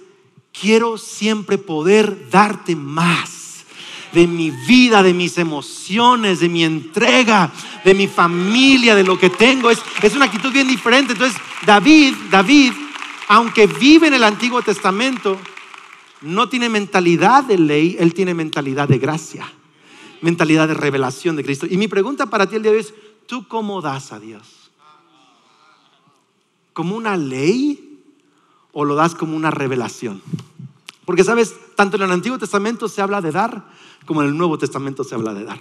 quiero 0.52 0.98
siempre 0.98 1.58
poder 1.58 2.28
darte 2.30 2.76
más 2.76 3.43
de 4.14 4.26
mi 4.26 4.50
vida, 4.50 5.02
de 5.02 5.12
mis 5.12 5.36
emociones, 5.38 6.40
de 6.40 6.48
mi 6.48 6.64
entrega, 6.64 7.52
de 7.84 7.94
mi 7.94 8.06
familia, 8.06 8.94
de 8.94 9.04
lo 9.04 9.18
que 9.18 9.30
tengo. 9.30 9.70
Es, 9.70 9.82
es 10.02 10.14
una 10.14 10.26
actitud 10.26 10.52
bien 10.52 10.68
diferente. 10.68 11.12
Entonces, 11.12 11.40
David, 11.66 12.14
David, 12.30 12.72
aunque 13.28 13.66
vive 13.66 14.06
en 14.06 14.14
el 14.14 14.24
Antiguo 14.24 14.62
Testamento, 14.62 15.38
no 16.22 16.48
tiene 16.48 16.68
mentalidad 16.68 17.44
de 17.44 17.58
ley, 17.58 17.96
él 17.98 18.14
tiene 18.14 18.32
mentalidad 18.32 18.88
de 18.88 18.98
gracia 18.98 19.46
mentalidad 20.24 20.66
de 20.66 20.74
revelación 20.74 21.36
de 21.36 21.44
Cristo. 21.44 21.66
Y 21.68 21.76
mi 21.76 21.86
pregunta 21.86 22.26
para 22.26 22.48
ti 22.48 22.56
el 22.56 22.62
día 22.62 22.72
de 22.72 22.78
hoy 22.78 22.84
es, 22.84 22.94
¿tú 23.26 23.46
cómo 23.46 23.82
das 23.82 24.10
a 24.10 24.18
Dios? 24.18 24.70
¿Como 26.72 26.96
una 26.96 27.16
ley 27.18 28.02
o 28.72 28.86
lo 28.86 28.94
das 28.94 29.14
como 29.14 29.36
una 29.36 29.50
revelación? 29.50 30.22
Porque 31.04 31.24
sabes, 31.24 31.54
tanto 31.76 31.98
en 31.98 32.04
el 32.04 32.10
Antiguo 32.10 32.38
Testamento 32.38 32.88
se 32.88 33.02
habla 33.02 33.20
de 33.20 33.32
dar 33.32 33.66
como 34.06 34.22
en 34.22 34.28
el 34.28 34.36
Nuevo 34.36 34.58
Testamento 34.58 35.04
se 35.04 35.14
habla 35.14 35.34
de 35.34 35.44
dar. 35.44 35.60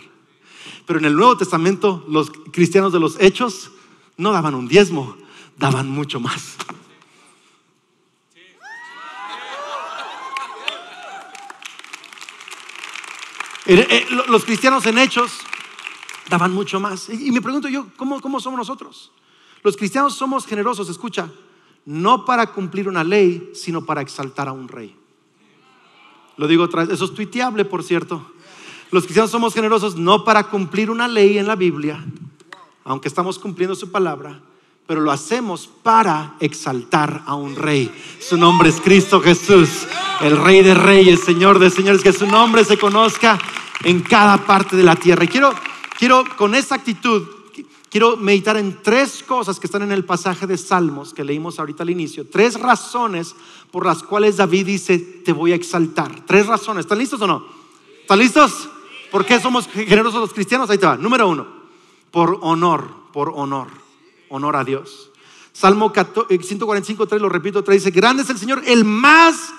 Pero 0.86 1.00
en 1.00 1.06
el 1.06 1.16
Nuevo 1.16 1.38
Testamento 1.38 2.04
los 2.08 2.32
cristianos 2.52 2.94
de 2.94 3.00
los 3.00 3.20
hechos 3.20 3.72
no 4.18 4.32
daban 4.32 4.56
un 4.56 4.68
diezmo, 4.68 5.16
daban 5.58 5.90
mucho 5.90 6.20
más. 6.20 6.58
Eh, 13.66 14.06
los 14.28 14.44
cristianos 14.44 14.86
en 14.86 14.98
hechos 14.98 15.32
daban 16.30 16.52
mucho 16.54 16.80
más. 16.80 17.10
Y 17.10 17.32
me 17.32 17.42
pregunto 17.42 17.70
yo, 17.70 17.88
¿cómo, 17.96 18.20
¿cómo 18.22 18.40
somos 18.40 18.58
nosotros? 18.58 19.12
Los 19.64 19.78
cristianos 19.78 20.16
somos 20.16 20.46
generosos, 20.46 20.90
escucha, 20.90 21.30
no 21.86 22.26
para 22.26 22.48
cumplir 22.48 22.90
una 22.90 23.04
ley, 23.04 23.52
sino 23.54 23.86
para 23.86 24.02
exaltar 24.02 24.50
a 24.50 24.52
un 24.52 24.68
rey. 24.68 24.96
Lo 26.36 26.48
digo 26.48 26.64
otra 26.64 26.84
vez, 26.84 26.94
eso 26.94 27.06
es 27.06 27.14
tuiteable, 27.14 27.64
por 27.64 27.84
cierto. 27.84 28.33
Los 28.94 29.06
cristianos 29.06 29.32
somos 29.32 29.56
generosos 29.56 29.96
no 29.96 30.24
para 30.24 30.44
cumplir 30.44 30.92
una 30.92 31.08
ley 31.08 31.40
en 31.40 31.48
la 31.48 31.56
Biblia, 31.56 32.06
aunque 32.84 33.08
estamos 33.08 33.40
cumpliendo 33.40 33.74
su 33.74 33.90
palabra, 33.92 34.40
pero 34.86 35.02
lo 35.02 35.12
hacemos 35.12 35.68
para 35.82 36.36
exaltar 36.40 37.24
a 37.26 37.34
un 37.34 37.56
rey. 37.56 37.92
Su 38.20 38.38
nombre 38.38 38.70
es 38.70 38.80
Cristo 38.80 39.20
Jesús, 39.20 39.88
el 40.22 40.38
Rey 40.38 40.62
de 40.62 40.76
Reyes, 40.76 41.22
Señor 41.22 41.58
de 41.58 41.72
Señores, 41.72 42.04
que 42.04 42.14
su 42.14 42.28
nombre 42.28 42.64
se 42.64 42.78
conozca 42.78 43.40
en 43.84 44.02
cada 44.02 44.38
parte 44.46 44.76
de 44.76 44.84
la 44.84 44.96
tierra. 44.96 45.24
Y 45.24 45.28
quiero, 45.28 45.56
quiero 45.98 46.24
con 46.38 46.54
esa 46.54 46.76
actitud, 46.76 47.24
quiero 47.90 48.16
meditar 48.16 48.58
en 48.58 48.78
tres 48.84 49.24
cosas 49.24 49.60
que 49.60 49.66
están 49.66 49.82
en 49.82 49.92
el 49.92 50.06
pasaje 50.06 50.46
de 50.46 50.56
Salmos 50.56 51.16
que 51.16 51.24
leímos 51.24 51.58
ahorita 51.58 51.82
al 51.82 51.90
inicio. 51.90 52.28
Tres 52.32 52.60
razones 52.60 53.36
por 53.72 53.88
las 53.88 54.04
cuales 54.04 54.38
David 54.38 54.68
dice, 54.68 55.00
te 55.00 55.32
voy 55.32 55.52
a 55.52 55.56
exaltar. 55.56 56.24
Tres 56.28 56.46
razones. 56.46 56.86
¿Están 56.86 57.00
listos 57.00 57.20
o 57.24 57.26
no? 57.26 57.44
¿Están 58.04 58.20
listos? 58.20 58.70
¿Por 59.14 59.26
qué 59.26 59.40
somos 59.40 59.68
generosos 59.68 60.20
los 60.20 60.34
cristianos? 60.34 60.68
Ahí 60.72 60.80
te 60.80 60.88
va. 60.88 60.98
Número 60.98 61.30
uno, 61.30 61.46
por 62.10 62.40
honor, 62.42 62.90
por 63.14 63.32
honor 63.36 63.84
honor 64.34 64.56
a 64.56 64.64
Dios. 64.64 65.12
Salmo 65.54 65.94
145, 65.94 67.08
3, 67.08 67.22
lo 67.22 67.30
repito, 67.30 67.64
3 67.64 67.84
dice, 67.84 67.92
grande 67.92 68.24
es 68.24 68.30
el 68.32 68.40
Señor, 68.40 68.64
el 68.66 68.84
más 68.84 69.54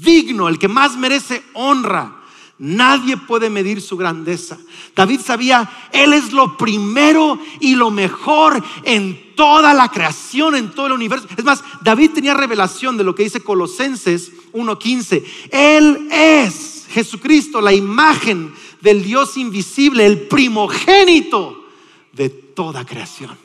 digno, 0.00 0.48
el 0.48 0.60
que 0.60 0.68
más 0.68 0.96
merece 0.96 1.42
honra. 1.54 2.20
Nadie 2.56 3.16
puede 3.16 3.50
medir 3.50 3.82
su 3.82 3.96
grandeza. 3.96 4.56
David 4.94 5.20
sabía, 5.20 5.88
Él 5.90 6.12
es 6.12 6.32
lo 6.32 6.56
primero 6.56 7.40
y 7.58 7.74
lo 7.74 7.90
mejor 7.90 8.62
en 8.84 9.34
toda 9.34 9.74
la 9.74 9.88
creación, 9.88 10.54
en 10.54 10.70
todo 10.70 10.86
el 10.86 10.92
universo. 10.92 11.26
Es 11.36 11.44
más, 11.44 11.64
David 11.82 12.12
tenía 12.14 12.34
revelación 12.34 12.96
de 12.96 13.02
lo 13.02 13.16
que 13.16 13.24
dice 13.24 13.40
Colosenses 13.40 14.30
1.15. 14.52 15.24
Él 15.50 16.08
es 16.12 16.86
Jesucristo, 16.90 17.60
la 17.60 17.72
imagen 17.72 18.54
del 18.84 19.02
Dios 19.02 19.38
invisible, 19.38 20.04
el 20.04 20.28
primogénito 20.28 21.64
de 22.12 22.28
toda 22.28 22.84
creación. 22.84 23.36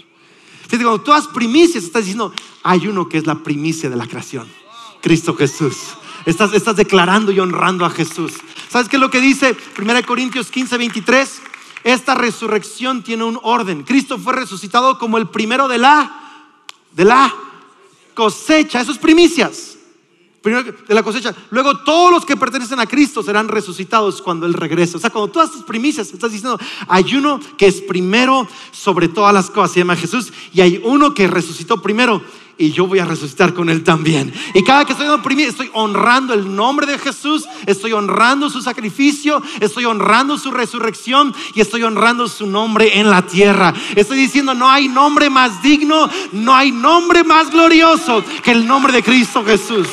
Fíjate, 0.64 0.84
cuando 0.84 1.02
tú 1.02 1.12
das 1.12 1.28
primicias, 1.28 1.86
estás 1.86 2.04
diciendo, 2.04 2.34
hay 2.62 2.88
uno 2.88 3.08
que 3.08 3.18
es 3.18 3.26
la 3.26 3.36
primicia 3.36 3.90
de 3.90 3.96
la 3.96 4.06
creación, 4.06 4.48
Cristo 5.02 5.34
Jesús. 5.36 5.78
Estás, 6.26 6.76
declarando 6.76 7.32
y 7.32 7.40
honrando 7.40 7.86
a 7.86 7.90
Jesús. 7.90 8.34
¿Sabes 8.68 8.90
qué 8.90 8.98
es 8.98 9.00
lo 9.00 9.10
que 9.10 9.22
dice 9.22 9.56
1 9.80 10.06
Corintios 10.06 10.52
15, 10.52 10.78
23? 10.78 11.42
Esta 11.86 12.14
resurrección 12.14 13.02
tiene 13.02 13.24
un 13.24 13.40
orden. 13.42 13.84
Cristo 13.84 14.20
fue 14.20 14.34
resucitado 14.34 15.00
como 15.00 15.18
el 15.18 15.30
primero 15.30 15.70
de 15.70 15.78
la, 15.78 16.44
de 16.92 17.06
la 17.06 17.34
cosecha. 18.14 18.82
Eso 18.82 18.92
es 18.92 18.98
primicias 18.98 19.79
primero 20.42 20.64
de 20.64 20.96
la 20.96 21.04
cosecha. 21.04 21.36
Luego 21.52 21.80
todos 21.80 22.12
los 22.12 22.26
que 22.26 22.38
pertenecen 22.38 22.80
a 22.80 22.86
Cristo 22.86 23.24
serán 23.24 23.48
resucitados 23.48 24.22
cuando 24.22 24.46
Él 24.46 24.54
regrese. 24.54 24.98
O 24.98 25.00
sea, 25.00 25.10
cuando 25.10 25.32
todas 25.32 25.52
tus 25.52 25.64
primicias 25.64 26.12
estás 26.12 26.32
diciendo, 26.32 26.60
hay 26.88 27.16
uno 27.16 27.40
que 27.58 27.68
es 27.68 27.82
primero 27.82 28.48
sobre 28.72 29.08
todas 29.08 29.34
las 29.34 29.50
cosas, 29.50 29.74
se 29.74 29.80
llama 29.80 29.96
Jesús, 29.96 30.32
y 30.54 30.62
hay 30.62 30.82
uno 30.84 31.14
que 31.14 31.28
resucitó 31.28 31.82
primero 31.82 32.22
y 32.60 32.72
yo 32.72 32.86
voy 32.86 33.00
a 33.00 33.06
resucitar 33.06 33.54
con 33.54 33.70
Él 33.70 33.84
también. 33.84 34.34
Y 34.54 34.64
cada 34.64 34.84
que 34.84 34.92
estoy 34.92 35.08
dando 35.08 35.28
estoy 35.30 35.72
honrando 35.74 36.34
el 36.34 36.54
nombre 36.54 36.86
de 36.86 37.00
Jesús, 37.00 37.46
estoy 37.66 37.94
honrando 37.94 38.50
su 38.50 38.62
sacrificio, 38.62 39.42
estoy 39.62 39.86
honrando 39.86 40.38
su 40.38 40.52
resurrección 40.52 41.34
y 41.56 41.62
estoy 41.62 41.84
honrando 41.84 42.28
su 42.28 42.46
nombre 42.46 43.00
en 43.00 43.10
la 43.10 43.26
tierra. 43.26 43.74
Estoy 43.96 44.18
diciendo, 44.18 44.54
no 44.54 44.70
hay 44.70 44.90
nombre 44.90 45.30
más 45.30 45.64
digno, 45.64 46.10
no 46.34 46.54
hay 46.54 46.72
nombre 46.72 47.24
más 47.24 47.50
glorioso 47.50 48.24
que 48.44 48.52
el 48.52 48.68
nombre 48.68 48.92
de 48.92 49.04
Cristo 49.04 49.44
Jesús. 49.46 49.88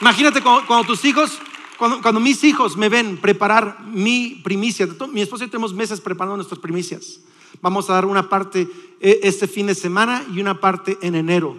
Imagínate 0.00 0.42
cuando, 0.42 0.84
tus 0.84 1.04
hijos, 1.04 1.38
cuando, 1.78 2.20
mis 2.20 2.44
hijos 2.44 2.76
me 2.76 2.88
ven 2.88 3.16
preparar 3.16 3.80
mi 3.84 4.40
primicia, 4.44 4.86
mi 5.10 5.22
esposo 5.22 5.44
y 5.44 5.46
yo 5.46 5.50
tenemos 5.50 5.72
meses 5.72 6.00
preparando 6.00 6.36
nuestras 6.36 6.60
primicias. 6.60 7.20
Vamos 7.62 7.88
a 7.88 7.94
dar 7.94 8.04
una 8.04 8.28
parte 8.28 8.68
eh, 9.00 9.20
este 9.22 9.46
fin 9.48 9.66
de 9.66 9.74
semana 9.74 10.24
y 10.32 10.40
una 10.40 10.60
parte 10.60 10.98
en 11.00 11.14
enero. 11.14 11.56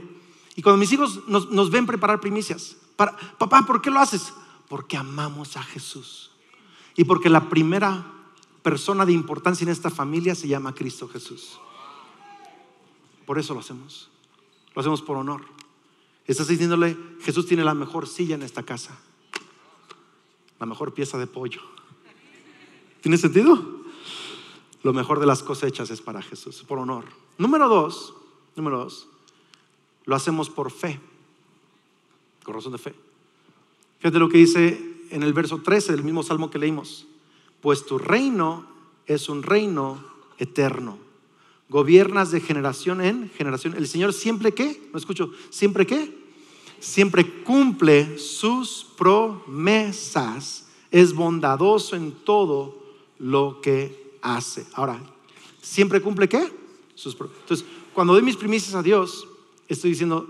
Y 0.55 0.61
cuando 0.61 0.77
mis 0.77 0.91
hijos 0.91 1.21
nos, 1.27 1.71
ven 1.71 1.85
preparar 1.85 2.19
primicias, 2.19 2.75
para, 2.95 3.15
papá, 3.37 3.63
¿por 3.63 3.81
qué 3.81 3.89
lo 3.89 3.99
haces? 3.99 4.33
Porque 4.67 4.97
amamos 4.97 5.57
a 5.57 5.63
Jesús. 5.63 6.31
Y 6.95 7.03
porque 7.03 7.29
la 7.29 7.49
primera 7.49 8.05
persona 8.63 9.05
de 9.05 9.13
importancia 9.13 9.63
en 9.63 9.69
esta 9.69 9.89
familia 9.89 10.35
se 10.35 10.47
llama 10.47 10.73
Cristo 10.73 11.07
Jesús. 11.07 11.59
Por 13.25 13.39
eso 13.39 13.53
lo 13.53 13.59
hacemos. 13.59 14.09
Lo 14.73 14.81
hacemos 14.81 15.01
por 15.01 15.17
honor. 15.17 15.56
Estás 16.27 16.49
diciéndole, 16.49 16.97
Jesús 17.21 17.47
tiene 17.47 17.63
la 17.63 17.73
mejor 17.73 18.05
silla 18.07 18.35
en 18.35 18.43
esta 18.43 18.63
casa, 18.63 18.99
la 20.59 20.65
mejor 20.65 20.93
pieza 20.93 21.17
de 21.17 21.25
pollo. 21.25 21.61
¿Tiene 23.01 23.17
sentido? 23.17 23.77
Lo 24.83 24.91
mejor 24.91 25.21
de 25.21 25.25
las 25.25 25.41
cosechas 25.41 25.89
es 25.89 26.01
para 26.01 26.21
Jesús, 26.21 26.63
por 26.67 26.79
honor. 26.79 27.05
Número 27.37 27.69
dos, 27.69 28.13
número 28.57 28.77
dos, 28.79 29.07
lo 30.05 30.15
hacemos 30.15 30.49
por 30.49 30.69
fe, 30.69 30.99
con 32.43 32.53
razón 32.53 32.73
de 32.73 32.77
fe. 32.77 32.93
Fíjate 33.99 34.19
lo 34.19 34.27
que 34.27 34.37
dice 34.37 35.05
en 35.09 35.23
el 35.23 35.31
verso 35.31 35.61
13 35.61 35.93
del 35.93 36.03
mismo 36.03 36.23
salmo 36.23 36.49
que 36.49 36.59
leímos. 36.59 37.07
Pues 37.61 37.85
tu 37.85 37.97
reino 37.97 38.67
es 39.05 39.29
un 39.29 39.43
reino 39.43 40.03
eterno 40.37 41.06
Gobiernas 41.69 42.31
de 42.31 42.39
generación 42.39 43.01
en 43.01 43.29
generación. 43.29 43.75
El 43.75 43.87
Señor 43.87 44.13
siempre 44.13 44.53
que, 44.53 44.89
no 44.91 44.97
escucho, 44.97 45.31
siempre 45.49 45.85
que, 45.85 46.17
siempre 46.79 47.43
cumple 47.43 48.17
sus 48.17 48.85
promesas. 48.97 50.67
Es 50.91 51.13
bondadoso 51.13 51.95
en 51.95 52.11
todo 52.23 52.81
lo 53.19 53.59
que 53.61 54.17
hace. 54.21 54.65
Ahora, 54.73 55.01
¿siempre 55.61 56.01
cumple 56.01 56.29
qué? 56.29 56.51
Sus 56.95 57.15
Entonces, 57.19 57.65
cuando 57.93 58.13
doy 58.13 58.21
mis 58.21 58.37
primicias 58.37 58.73
a 58.75 58.81
Dios, 58.81 59.27
estoy 59.67 59.91
diciendo, 59.91 60.27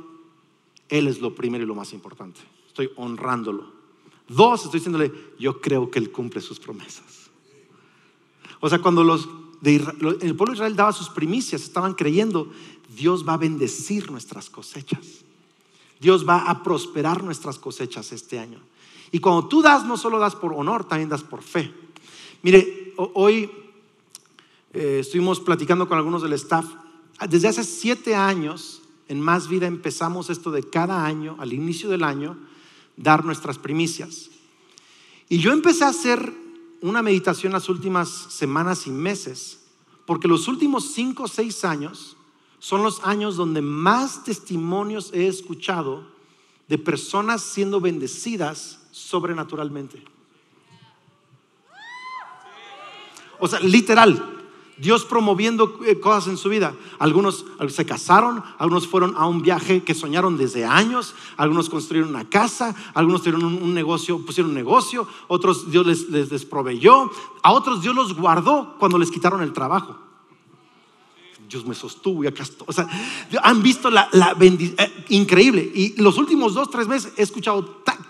Él 0.89 1.07
es 1.07 1.21
lo 1.21 1.35
primero 1.35 1.63
y 1.63 1.67
lo 1.67 1.75
más 1.75 1.93
importante. 1.93 2.39
Estoy 2.67 2.89
honrándolo. 2.95 3.77
Dos, 4.27 4.65
estoy 4.65 4.79
diciéndole, 4.79 5.11
yo 5.39 5.61
creo 5.61 5.89
que 5.89 5.99
Él 5.99 6.11
cumple 6.11 6.41
sus 6.41 6.59
promesas. 6.59 7.29
O 8.59 8.69
sea, 8.69 8.79
cuando 8.79 9.03
los 9.03 9.29
el 9.63 10.35
pueblo 10.35 10.51
de 10.51 10.57
Israel 10.57 10.75
daba 10.75 10.93
sus 10.93 11.09
primicias, 11.09 11.63
estaban 11.63 11.93
creyendo, 11.93 12.51
Dios 12.95 13.27
va 13.27 13.33
a 13.33 13.37
bendecir 13.37 14.11
nuestras 14.11 14.49
cosechas. 14.49 15.25
Dios 15.99 16.27
va 16.27 16.49
a 16.49 16.63
prosperar 16.63 17.23
nuestras 17.23 17.57
cosechas 17.57 18.11
este 18.11 18.39
año. 18.39 18.59
Y 19.11 19.19
cuando 19.19 19.47
tú 19.47 19.61
das, 19.61 19.85
no 19.85 19.97
solo 19.97 20.19
das 20.19 20.35
por 20.35 20.53
honor, 20.53 20.85
también 20.85 21.09
das 21.09 21.23
por 21.23 21.41
fe. 21.41 21.73
Mire, 22.43 22.93
hoy 22.97 23.49
eh, 24.73 24.99
estuvimos 24.99 25.39
platicando 25.39 25.87
con 25.87 25.97
algunos 25.97 26.21
del 26.21 26.33
staff. 26.33 26.65
Desde 27.27 27.47
hace 27.47 27.63
siete 27.63 28.15
años, 28.15 28.81
en 29.07 29.21
Más 29.21 29.47
Vida 29.47 29.65
empezamos 29.65 30.29
esto 30.29 30.51
de 30.51 30.63
cada 30.63 31.05
año, 31.05 31.35
al 31.39 31.53
inicio 31.53 31.89
del 31.89 32.03
año, 32.03 32.37
dar 32.95 33.25
nuestras 33.25 33.57
primicias. 33.57 34.29
Y 35.29 35.39
yo 35.39 35.51
empecé 35.51 35.83
a 35.83 35.89
hacer 35.89 36.33
una 36.81 37.01
meditación 37.01 37.53
las 37.53 37.69
últimas 37.69 38.09
semanas 38.09 38.87
y 38.87 38.91
meses, 38.91 39.65
porque 40.05 40.27
los 40.27 40.47
últimos 40.47 40.93
cinco 40.93 41.23
o 41.23 41.27
seis 41.27 41.65
años 41.65 42.17
son 42.59 42.83
los 42.83 43.03
años 43.03 43.35
donde 43.35 43.61
más 43.61 44.23
testimonios 44.23 45.11
he 45.13 45.27
escuchado 45.27 46.07
de 46.67 46.77
personas 46.77 47.41
siendo 47.41 47.79
bendecidas 47.79 48.79
sobrenaturalmente. 48.91 50.03
O 53.39 53.47
sea, 53.47 53.59
literal, 53.59 54.36
Dios 54.77 55.05
promoviendo 55.05 55.79
eh, 55.85 55.99
cosas 55.99 56.27
en 56.27 56.37
su 56.37 56.49
vida. 56.49 56.75
Algunos 56.99 57.45
se 57.69 57.85
casaron, 57.85 58.43
algunos 58.59 58.87
fueron 58.87 59.15
a 59.17 59.25
un 59.25 59.41
viaje 59.41 59.83
que 59.83 59.95
soñaron 59.95 60.37
desde 60.37 60.65
años, 60.65 61.15
algunos 61.35 61.69
construyeron 61.69 62.09
una 62.09 62.29
casa, 62.29 62.75
algunos 62.93 63.21
tuvieron 63.21 63.43
un, 63.43 63.73
negocio, 63.73 64.23
pusieron 64.25 64.51
un 64.51 64.55
negocio, 64.55 65.07
otros 65.27 65.71
Dios 65.71 65.85
les, 65.85 66.09
les, 66.09 66.29
desproveyó, 66.29 67.09
a 67.41 67.51
otros 67.51 67.81
Dios 67.81 67.95
los 67.95 68.13
guardó 68.15 68.75
cuando 68.77 68.97
les 68.97 69.09
quitaron 69.09 69.41
el 69.41 69.53
trabajo. 69.53 69.97
Dios 71.49 71.65
me 71.65 71.75
sostuvo 71.75 72.23
y 72.23 72.27
acá 72.27 72.43
estoy. 72.43 72.65
O 72.67 72.73
sea, 72.73 72.87
han 73.41 73.63
visto 73.63 73.89
la, 73.89 74.09
bendición 74.37 74.75
eh, 74.79 75.05
increíble. 75.09 75.71
Y 75.73 75.99
los 76.01 76.17
últimos 76.17 76.53
dos, 76.53 76.69
tres 76.69 76.87
meses 76.87 77.13
he 77.17 77.23
escuchado 77.23 77.63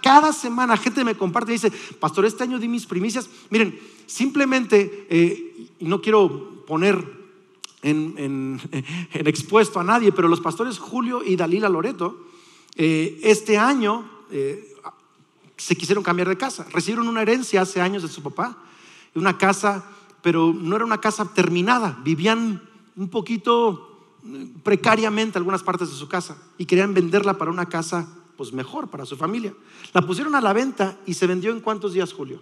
cada 0.07 0.31
semana 0.31 0.77
gente 0.77 1.03
me 1.03 1.15
comparte 1.15 1.51
y 1.51 1.55
dice, 1.55 1.71
pastor, 1.99 2.25
este 2.25 2.43
año 2.43 2.59
di 2.59 2.67
mis 2.67 2.85
primicias. 2.85 3.29
Miren, 3.49 3.77
simplemente, 4.05 5.07
eh, 5.09 5.69
y 5.79 5.85
no 5.85 6.01
quiero 6.01 6.63
poner 6.65 7.03
en, 7.81 8.61
expuesto 9.13 9.79
a 9.79 9.83
nadie, 9.83 10.11
pero 10.11 10.27
los 10.27 10.39
pastores 10.39 10.79
Julio 10.79 11.23
y 11.23 11.35
Dalila 11.35 11.67
Loreto, 11.67 12.25
eh, 12.75 13.19
este 13.23 13.57
año 13.57 14.09
se 15.57 15.75
quisieron 15.75 16.03
cambiar 16.03 16.29
de 16.29 16.37
casa. 16.37 16.65
Recibieron 16.71 17.07
una 17.07 17.21
herencia 17.23 17.61
hace 17.61 17.81
años 17.81 18.03
de 18.03 18.09
su 18.09 18.21
papá, 18.21 18.57
una 19.15 19.37
casa, 19.37 19.83
pero 20.21 20.53
no 20.53 20.75
era 20.75 20.85
una 20.85 21.01
casa 21.01 21.33
terminada. 21.33 21.99
Vivían 22.03 22.61
un 22.95 23.09
poquito 23.09 24.15
eh, 24.25 24.47
precariamente 24.63 25.37
algunas 25.37 25.63
partes 25.63 25.89
de 25.89 25.95
su 25.95 26.07
casa 26.07 26.37
y 26.57 26.65
querían 26.65 26.93
venderla 26.93 27.37
para 27.37 27.51
una 27.51 27.67
casa 27.67 28.07
pues 28.37 28.53
mejor 28.53 28.89
para 28.89 29.05
su 29.05 29.17
familia. 29.17 29.53
La 29.93 30.01
pusieron 30.01 30.35
a 30.35 30.41
la 30.41 30.53
venta 30.53 30.97
y 31.05 31.15
se 31.15 31.27
vendió 31.27 31.51
en 31.51 31.59
cuántos 31.59 31.93
días, 31.93 32.13
Julio? 32.13 32.41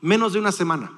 Menos 0.00 0.32
de 0.32 0.38
una 0.38 0.52
semana. 0.52 0.92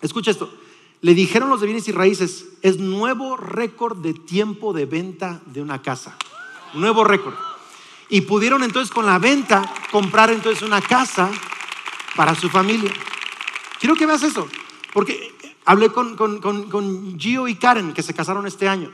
Escucha 0.00 0.30
esto. 0.30 0.52
Le 1.00 1.14
dijeron 1.14 1.48
los 1.48 1.60
de 1.60 1.66
bienes 1.66 1.86
y 1.88 1.92
raíces, 1.92 2.48
es 2.62 2.78
nuevo 2.78 3.36
récord 3.36 3.98
de 3.98 4.14
tiempo 4.14 4.72
de 4.72 4.86
venta 4.86 5.40
de 5.46 5.62
una 5.62 5.82
casa. 5.82 6.16
Nuevo 6.74 7.04
récord. 7.04 7.34
Y 8.08 8.22
pudieron 8.22 8.62
entonces 8.62 8.92
con 8.92 9.06
la 9.06 9.18
venta 9.18 9.72
comprar 9.92 10.30
entonces 10.30 10.62
una 10.62 10.80
casa 10.80 11.30
para 12.16 12.34
su 12.34 12.48
familia. 12.48 12.92
Quiero 13.78 13.94
que 13.94 14.06
veas 14.06 14.22
eso, 14.24 14.48
porque 14.92 15.38
Hablé 15.68 15.90
con, 15.90 16.16
con, 16.16 17.18
Gio 17.18 17.46
y 17.46 17.54
Karen, 17.54 17.92
que 17.92 18.02
se 18.02 18.14
casaron 18.14 18.46
este 18.46 18.66
año. 18.66 18.90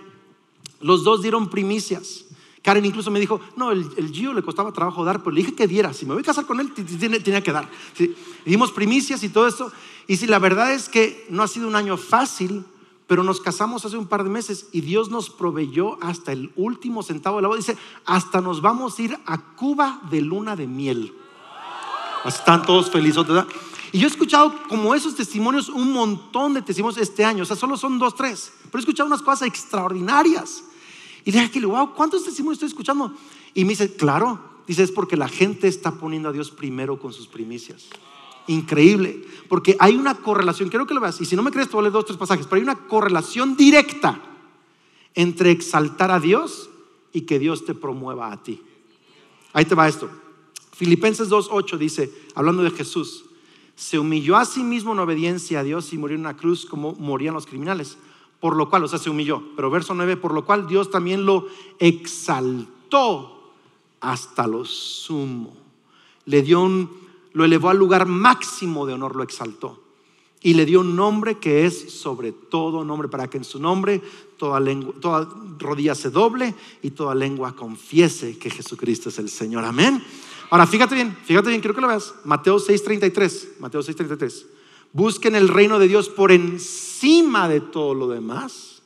Los 0.80 1.04
dos 1.04 1.22
dieron 1.22 1.48
primicias. 1.48 2.24
Karen 2.64 2.86
incluso 2.86 3.10
me 3.10 3.20
dijo, 3.20 3.42
no, 3.56 3.72
el, 3.72 4.10
Gio 4.10 4.32
le 4.32 4.42
costaba 4.42 4.72
trabajo 4.72 5.04
dar, 5.04 5.18
pero 5.18 5.32
le 5.32 5.42
dije 5.42 5.54
que 5.54 5.68
diera. 5.68 5.92
Si 5.92 6.06
me 6.06 6.14
voy 6.14 6.22
a 6.22 6.24
casar 6.24 6.46
con 6.46 6.60
él, 6.60 6.72
tenía 6.72 7.42
que 7.42 7.52
dar. 7.52 7.68
Dimos 8.46 8.72
primicias 8.72 9.22
y 9.22 9.28
todo 9.28 9.46
eso. 9.46 9.70
Y 10.06 10.16
si 10.16 10.26
la 10.26 10.38
verdad 10.38 10.72
es 10.72 10.88
que 10.88 11.26
no 11.28 11.42
ha 11.42 11.48
sido 11.48 11.68
un 11.68 11.76
año 11.76 11.98
fácil, 11.98 12.64
pero 13.06 13.22
nos 13.22 13.42
casamos 13.42 13.84
hace 13.84 13.98
un 13.98 14.06
par 14.06 14.24
de 14.24 14.30
meses 14.30 14.68
y 14.72 14.80
Dios 14.80 15.10
nos 15.10 15.28
proveyó 15.28 16.02
hasta 16.02 16.32
el 16.32 16.52
último 16.56 17.02
centavo 17.02 17.36
de 17.36 17.42
la 17.42 17.48
boda. 17.48 17.58
Dice, 17.58 17.76
hasta 18.06 18.40
nos 18.40 18.62
vamos 18.62 18.98
a 18.98 19.02
ir 19.02 19.18
a 19.26 19.36
Cuba 19.56 20.00
de 20.10 20.22
luna 20.22 20.56
de 20.56 20.66
miel. 20.66 21.12
Están 22.24 22.62
todos 22.62 22.90
felices, 22.90 23.26
¿verdad? 23.26 23.46
Y 23.92 23.98
yo 23.98 24.08
he 24.08 24.10
escuchado 24.10 24.54
como 24.70 24.94
esos 24.94 25.14
testimonios, 25.14 25.68
un 25.68 25.92
montón 25.92 26.54
de 26.54 26.62
testimonios 26.62 26.98
este 26.98 27.26
año, 27.26 27.42
o 27.42 27.46
sea, 27.46 27.56
solo 27.56 27.76
son 27.76 27.98
dos, 27.98 28.14
tres, 28.14 28.54
pero 28.64 28.78
he 28.78 28.80
escuchado 28.80 29.06
unas 29.06 29.20
cosas 29.20 29.46
extraordinarias. 29.46 30.64
Y 31.24 31.32
dije, 31.32 31.50
que 31.50 31.64
wow, 31.64 31.94
¿cuántos 31.94 32.24
testimonios 32.24 32.56
estoy 32.56 32.68
escuchando? 32.68 33.14
Y 33.54 33.64
me 33.64 33.70
dice, 33.70 33.94
claro, 33.96 34.40
dice, 34.66 34.82
es 34.82 34.90
porque 34.90 35.16
la 35.16 35.28
gente 35.28 35.68
está 35.68 35.92
poniendo 35.92 36.28
a 36.28 36.32
Dios 36.32 36.50
primero 36.50 36.98
con 36.98 37.12
sus 37.12 37.26
primicias. 37.26 37.86
Increíble, 38.46 39.24
porque 39.48 39.76
hay 39.78 39.96
una 39.96 40.16
correlación, 40.16 40.68
quiero 40.68 40.86
que 40.86 40.92
lo 40.92 41.00
veas, 41.00 41.20
y 41.20 41.24
si 41.24 41.34
no 41.34 41.42
me 41.42 41.50
crees, 41.50 41.68
te 41.68 41.72
voy 41.72 41.80
a 41.80 41.82
leer 41.84 41.92
dos, 41.92 42.04
tres 42.04 42.18
pasajes, 42.18 42.46
pero 42.46 42.56
hay 42.56 42.62
una 42.62 42.86
correlación 42.86 43.56
directa 43.56 44.20
entre 45.14 45.50
exaltar 45.50 46.10
a 46.10 46.20
Dios 46.20 46.68
y 47.12 47.22
que 47.22 47.38
Dios 47.38 47.64
te 47.64 47.74
promueva 47.74 48.30
a 48.30 48.42
ti. 48.42 48.60
Ahí 49.54 49.64
te 49.64 49.74
va 49.74 49.88
esto. 49.88 50.10
Filipenses 50.72 51.30
2.8 51.30 51.78
dice, 51.78 52.12
hablando 52.34 52.62
de 52.62 52.70
Jesús, 52.70 53.24
se 53.76 53.98
humilló 53.98 54.36
a 54.36 54.44
sí 54.44 54.62
mismo 54.62 54.92
en 54.92 54.98
obediencia 54.98 55.60
a 55.60 55.64
Dios 55.64 55.92
y 55.92 55.98
murió 55.98 56.16
en 56.16 56.22
una 56.22 56.36
cruz 56.36 56.66
como 56.66 56.92
morían 56.94 57.34
los 57.34 57.46
criminales. 57.46 57.96
Por 58.44 58.56
lo 58.56 58.68
cual, 58.68 58.84
o 58.84 58.88
sea, 58.88 58.98
se 58.98 59.08
humilló. 59.08 59.42
Pero 59.56 59.70
verso 59.70 59.94
9, 59.94 60.18
por 60.18 60.34
lo 60.34 60.44
cual 60.44 60.66
Dios 60.66 60.90
también 60.90 61.24
lo 61.24 61.46
exaltó 61.78 63.54
hasta 64.02 64.46
lo 64.46 64.66
sumo. 64.66 65.56
Le 66.26 66.42
dio 66.42 66.60
un, 66.60 66.90
lo 67.32 67.46
elevó 67.46 67.70
al 67.70 67.78
lugar 67.78 68.04
máximo 68.04 68.84
de 68.84 68.92
honor, 68.92 69.16
lo 69.16 69.22
exaltó. 69.22 69.80
Y 70.42 70.52
le 70.52 70.66
dio 70.66 70.80
un 70.80 70.94
nombre 70.94 71.38
que 71.38 71.64
es 71.64 71.90
sobre 71.90 72.32
todo 72.32 72.84
nombre, 72.84 73.08
para 73.08 73.30
que 73.30 73.38
en 73.38 73.44
su 73.44 73.58
nombre 73.58 74.02
toda, 74.36 74.60
lengua, 74.60 74.92
toda 75.00 75.26
rodilla 75.58 75.94
se 75.94 76.10
doble 76.10 76.54
y 76.82 76.90
toda 76.90 77.14
lengua 77.14 77.56
confiese 77.56 78.38
que 78.38 78.50
Jesucristo 78.50 79.08
es 79.08 79.18
el 79.18 79.30
Señor. 79.30 79.64
Amén. 79.64 80.04
Ahora, 80.50 80.66
fíjate 80.66 80.94
bien, 80.94 81.16
fíjate 81.24 81.48
bien, 81.48 81.62
quiero 81.62 81.74
que 81.74 81.80
lo 81.80 81.88
veas. 81.88 82.14
Mateo 82.24 82.58
6:33, 82.58 83.58
Mateo 83.58 83.80
6:33. 83.80 84.53
Busquen 84.94 85.34
el 85.34 85.48
reino 85.48 85.80
de 85.80 85.88
Dios 85.88 86.08
por 86.08 86.30
encima 86.30 87.48
de 87.48 87.60
todo 87.60 87.94
lo 87.94 88.08
demás 88.08 88.80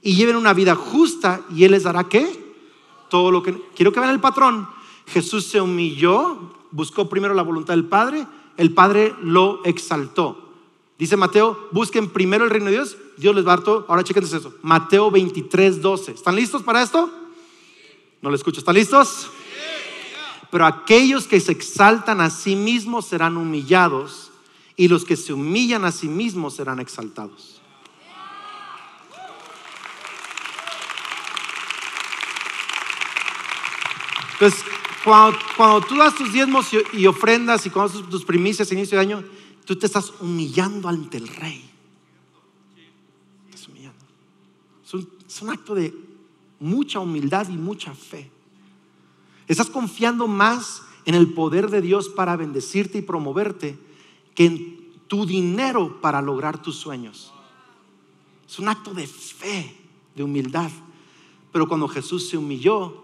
y 0.00 0.16
lleven 0.16 0.34
una 0.36 0.54
vida 0.54 0.74
justa 0.74 1.42
y 1.54 1.64
Él 1.64 1.72
les 1.72 1.82
dará 1.82 2.04
qué? 2.04 2.54
Todo 3.10 3.30
lo 3.30 3.42
que... 3.42 3.52
Quiero 3.76 3.92
que 3.92 4.00
vean 4.00 4.12
el 4.12 4.20
patrón. 4.20 4.66
Jesús 5.06 5.44
se 5.44 5.60
humilló, 5.60 6.54
buscó 6.70 7.10
primero 7.10 7.34
la 7.34 7.42
voluntad 7.42 7.74
del 7.74 7.84
Padre, 7.84 8.26
el 8.56 8.72
Padre 8.72 9.14
lo 9.22 9.60
exaltó. 9.64 10.52
Dice 10.98 11.18
Mateo, 11.18 11.68
busquen 11.70 12.08
primero 12.08 12.44
el 12.44 12.50
reino 12.50 12.66
de 12.66 12.72
Dios, 12.72 12.96
Dios 13.18 13.34
les 13.34 13.46
va 13.46 13.52
a 13.52 13.56
dar 13.56 13.64
todo. 13.64 13.84
Ahora 13.88 14.04
chequen 14.04 14.24
eso. 14.24 14.54
Mateo 14.62 15.10
23, 15.10 15.82
12. 15.82 16.12
¿Están 16.12 16.34
listos 16.34 16.62
para 16.62 16.82
esto? 16.82 17.10
No 18.22 18.30
lo 18.30 18.36
escucho. 18.36 18.60
¿Están 18.60 18.76
listos? 18.76 19.28
Pero 20.50 20.64
aquellos 20.64 21.26
que 21.26 21.40
se 21.40 21.52
exaltan 21.52 22.22
a 22.22 22.30
sí 22.30 22.56
mismos 22.56 23.04
serán 23.04 23.36
humillados 23.36 24.30
y 24.76 24.88
los 24.88 25.04
que 25.04 25.16
se 25.16 25.32
humillan 25.32 25.84
a 25.84 25.92
sí 25.92 26.08
mismos 26.08 26.54
serán 26.54 26.80
exaltados. 26.80 27.62
Entonces, 34.34 34.64
cuando, 35.02 35.86
tú 35.86 35.96
das 35.96 36.14
tus 36.14 36.30
diezmos 36.30 36.68
y, 36.92 37.06
ofrendas 37.06 37.64
y 37.64 37.70
cuando 37.70 38.02
tus 38.04 38.24
primicias 38.24 38.70
a 38.70 38.74
inicio 38.74 38.98
de 38.98 39.02
año, 39.02 39.24
tú 39.64 39.76
te 39.76 39.86
estás 39.86 40.12
humillando 40.20 40.88
ante 40.88 41.16
el 41.16 41.28
rey. 41.28 41.70
Estás 43.48 43.68
humillando. 43.68 44.04
es 45.26 45.42
un 45.42 45.50
acto 45.50 45.74
de 45.74 45.94
mucha 46.60 47.00
humildad 47.00 47.48
y 47.48 47.56
mucha 47.56 47.94
fe. 47.94 48.30
Estás 49.48 49.70
confiando 49.70 50.26
más 50.26 50.82
en 51.06 51.14
el 51.14 51.32
poder 51.32 51.70
de 51.70 51.80
Dios 51.80 52.10
para 52.10 52.36
bendecirte 52.36 52.98
y 52.98 53.02
promoverte 53.02 53.85
que 54.36 54.92
tu 55.08 55.26
dinero 55.26 56.00
para 56.00 56.22
lograr 56.22 56.62
tus 56.62 56.76
sueños. 56.76 57.32
Es 58.48 58.60
un 58.60 58.68
acto 58.68 58.94
de 58.94 59.08
fe, 59.08 59.76
de 60.14 60.22
humildad. 60.22 60.70
Pero 61.50 61.66
cuando 61.66 61.88
Jesús 61.88 62.28
se 62.28 62.36
humilló, 62.36 63.02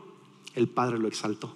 el 0.55 0.69
Padre 0.69 0.99
lo 0.99 1.09
exaltó. 1.09 1.55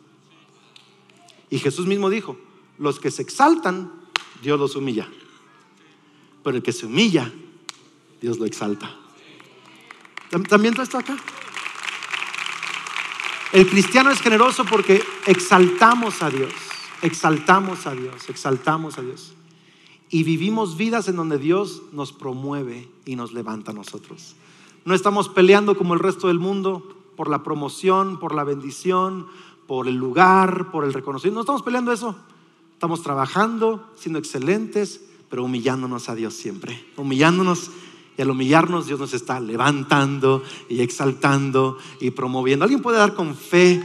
Y 1.50 1.58
Jesús 1.58 1.86
mismo 1.86 2.10
dijo, 2.10 2.36
los 2.78 2.98
que 2.98 3.10
se 3.10 3.22
exaltan, 3.22 3.92
Dios 4.42 4.58
los 4.58 4.74
humilla. 4.74 5.08
Pero 6.42 6.56
el 6.56 6.62
que 6.62 6.72
se 6.72 6.86
humilla, 6.86 7.32
Dios 8.20 8.38
lo 8.38 8.46
exalta. 8.46 8.94
¿También 10.48 10.78
está 10.80 10.98
acá? 10.98 11.16
El 13.52 13.68
cristiano 13.68 14.10
es 14.10 14.20
generoso 14.20 14.64
porque 14.64 15.02
exaltamos 15.26 16.22
a 16.22 16.30
Dios, 16.30 16.52
exaltamos 17.00 17.86
a 17.86 17.94
Dios, 17.94 18.28
exaltamos 18.28 18.98
a 18.98 19.02
Dios. 19.02 19.34
Y 20.11 20.23
vivimos 20.23 20.77
vidas 20.77 21.09
en 21.09 21.16
donde 21.16 21.38
Dios 21.38 21.83
nos 21.92 22.12
promueve 22.12 22.88
y 23.05 23.16
nos 23.16 23.33
levanta 23.33 23.73
a 23.73 23.75
nosotros. 23.75 24.37
No 24.85 24.95
estamos 24.95 25.29
peleando 25.29 25.77
como 25.77 25.95
el 25.95 26.01
resto 26.01 26.29
del 26.29 26.38
mundo 26.38 26.97
por 27.16 27.29
la 27.29 27.42
promoción, 27.42 28.19
por 28.21 28.35
la 28.35 28.45
bendición, 28.45 29.27
por 29.66 29.88
el 29.88 29.97
lugar, 29.97 30.71
por 30.71 30.85
el 30.85 30.92
reconocimiento. 30.92 31.37
No 31.37 31.42
estamos 31.42 31.62
peleando 31.62 31.92
eso. 31.92 32.14
Estamos 32.73 33.03
trabajando, 33.03 33.90
siendo 33.97 34.19
excelentes, 34.19 35.03
pero 35.29 35.42
humillándonos 35.45 36.09
a 36.09 36.14
Dios 36.14 36.35
siempre. 36.35 36.87
Humillándonos 36.97 37.71
y 38.19 38.23
al 38.23 38.31
humillarnos 38.31 38.87
Dios 38.87 38.99
nos 38.99 39.12
está 39.12 39.40
levantando 39.40 40.42
y 40.69 40.81
exaltando 40.81 41.79
y 42.01 42.11
promoviendo. 42.12 42.64
¿Alguien 42.64 42.81
puede 42.81 42.99
dar 42.99 43.14
con 43.14 43.35
fe, 43.35 43.83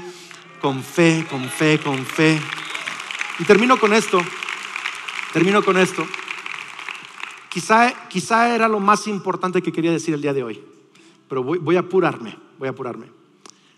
con 0.62 0.82
fe, 0.84 1.26
con 1.30 1.44
fe, 1.50 1.80
con 1.84 2.06
fe? 2.06 2.42
Y 3.40 3.44
termino 3.44 3.78
con 3.80 3.94
esto. 3.94 4.22
Termino 5.34 5.63
con 5.63 5.78
esto. 5.78 6.06
Quizá, 7.50 8.08
quizá 8.10 8.54
era 8.54 8.67
lo 8.67 8.80
más 8.80 9.08
importante 9.08 9.62
que 9.62 9.72
quería 9.72 9.91
decir 9.91 10.13
el 10.13 10.22
día 10.22 10.34
de 10.34 10.44
hoy, 10.44 10.63
pero 11.28 11.44
voy, 11.44 11.76
a 11.76 11.82
apurarme, 11.82 12.38
voy 12.58 12.67
a 12.67 12.72
apurarme. 12.72 13.08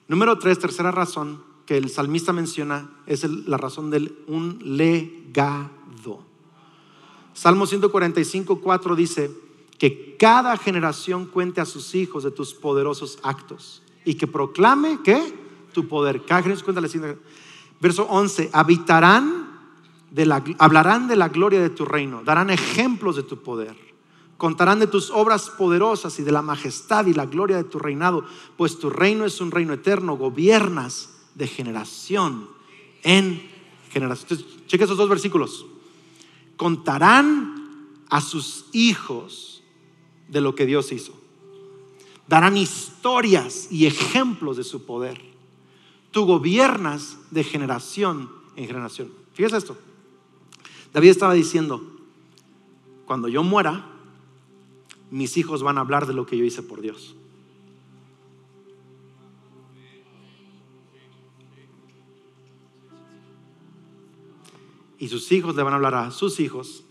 Número 0.07 0.37
tres, 0.37 0.59
tercera 0.59 0.91
razón 0.91 1.43
que 1.65 1.77
el 1.77 1.89
salmista 1.89 2.33
menciona 2.33 2.89
es 3.07 3.23
la 3.23 3.57
razón 3.57 3.89
del 3.89 4.17
un 4.27 4.59
legado. 4.63 6.23
Salmo 7.33 7.65
145, 7.65 8.59
4 8.61 8.95
dice 8.95 9.31
que 9.79 10.15
cada 10.17 10.55
generación 10.57 11.25
cuente 11.25 11.61
a 11.61 11.65
sus 11.65 11.95
hijos 11.95 12.23
de 12.23 12.31
tus 12.31 12.53
poderosos 12.53 13.17
actos 13.23 13.81
y 14.05 14.15
que 14.15 14.27
proclame 14.27 14.99
que 15.03 15.33
tu 15.73 15.87
poder. 15.87 16.23
Cada 16.25 16.43
generación 16.43 16.75
cuenta 16.75 17.17
Verso 17.79 18.03
11, 18.03 18.51
habitarán, 18.53 19.52
de 20.13 20.27
la, 20.27 20.43
hablarán 20.59 21.07
de 21.07 21.15
la 21.15 21.29
gloria 21.29 21.59
de 21.59 21.71
tu 21.71 21.85
reino, 21.85 22.23
darán 22.23 22.51
ejemplos 22.51 23.15
de 23.15 23.23
tu 23.23 23.41
poder, 23.41 23.75
contarán 24.37 24.77
de 24.79 24.85
tus 24.85 25.09
obras 25.09 25.49
poderosas 25.49 26.19
y 26.19 26.23
de 26.23 26.31
la 26.31 26.43
majestad 26.43 27.07
y 27.07 27.15
la 27.15 27.25
gloria 27.25 27.57
de 27.57 27.63
tu 27.63 27.79
reinado, 27.79 28.23
pues 28.55 28.77
tu 28.77 28.91
reino 28.91 29.25
es 29.25 29.41
un 29.41 29.49
reino 29.49 29.73
eterno, 29.73 30.15
gobiernas 30.15 31.09
de 31.33 31.47
generación 31.47 32.47
en 33.01 33.41
generación. 33.89 34.39
Cheque 34.67 34.83
esos 34.83 34.97
dos 34.97 35.09
versículos. 35.09 35.65
Contarán 36.57 37.89
a 38.07 38.21
sus 38.21 38.65
hijos 38.71 39.63
de 40.27 40.41
lo 40.41 40.53
que 40.53 40.67
Dios 40.67 40.91
hizo. 40.91 41.13
Darán 42.27 42.55
historias 42.55 43.67
y 43.71 43.87
ejemplos 43.87 44.57
de 44.57 44.63
su 44.63 44.85
poder. 44.85 45.19
Tú 46.11 46.25
gobiernas 46.25 47.17
de 47.31 47.43
generación 47.43 48.29
en 48.55 48.67
generación. 48.67 49.11
Fíjese 49.33 49.57
esto. 49.57 49.75
David 50.93 51.09
estaba 51.09 51.33
diciendo, 51.33 51.83
cuando 53.05 53.27
yo 53.27 53.43
muera, 53.43 53.89
mis 55.11 55.37
hijos 55.37 55.63
van 55.63 55.77
a 55.77 55.81
hablar 55.81 56.07
de 56.07 56.13
lo 56.13 56.25
que 56.25 56.37
yo 56.37 56.45
hice 56.45 56.63
por 56.63 56.81
Dios. 56.81 57.15
y 65.03 65.09
sus 65.09 65.29
hijos 65.33 65.53
le 65.57 65.63
van 65.63 65.73
a 65.73 65.75
hablar 65.75 65.95
a 65.95 66.11
sus 66.11 66.39
hijos 66.39 66.85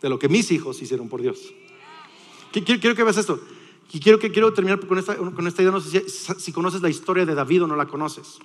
de 0.00 0.08
lo 0.08 0.18
que 0.18 0.30
mis 0.30 0.50
hijos 0.52 0.80
hicieron 0.80 1.10
por 1.10 1.20
Dios. 1.20 1.52
Quiero, 2.50 2.94
que 2.94 3.04
veas 3.04 3.18
esto. 3.18 3.38
Y 3.92 4.00
quiero, 4.00 4.18
que, 4.18 4.32
quiero 4.32 4.54
terminar 4.54 4.80
con 4.86 4.96
esta, 4.96 5.14
con 5.18 5.46
esta 5.46 5.60
idea. 5.60 5.70
No 5.70 5.82
sé 5.82 6.08
si, 6.08 6.32
si, 6.38 6.50
conoces 6.50 6.80
la 6.80 6.88
historia 6.88 7.26
de 7.26 7.34
David 7.34 7.64
o 7.64 7.66
no 7.66 7.76
la 7.76 7.84
conoces. 7.84 8.38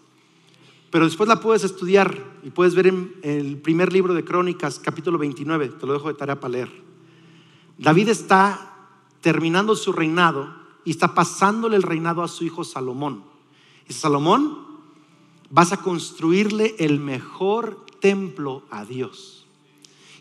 Pero 0.96 1.08
después 1.08 1.28
la 1.28 1.42
puedes 1.42 1.66
estudiar 1.66 2.24
y 2.42 2.52
puedes 2.52 2.74
ver 2.74 2.88
en 2.88 3.14
el 3.22 3.58
primer 3.58 3.92
libro 3.92 4.14
de 4.14 4.24
Crónicas, 4.24 4.80
capítulo 4.80 5.18
29. 5.18 5.68
Te 5.68 5.86
lo 5.86 5.92
dejo 5.92 6.08
de 6.08 6.14
tarea 6.14 6.40
para 6.40 6.54
leer. 6.54 6.72
David 7.78 8.08
está 8.08 8.88
terminando 9.20 9.76
su 9.76 9.92
reinado 9.92 10.56
y 10.86 10.92
está 10.92 11.14
pasándole 11.14 11.76
el 11.76 11.84
reinado 11.84 12.24
a 12.24 12.30
su 12.30 12.46
hijo 12.46 12.64
Salomón. 12.64 13.26
Y 13.90 13.94
Salomón, 13.94 14.58
vas 15.50 15.74
a 15.74 15.82
construirle 15.82 16.78
el 16.80 17.02
mejor 17.02 17.86
templo 18.00 18.64
a 18.72 18.86
Dios. 18.86 19.46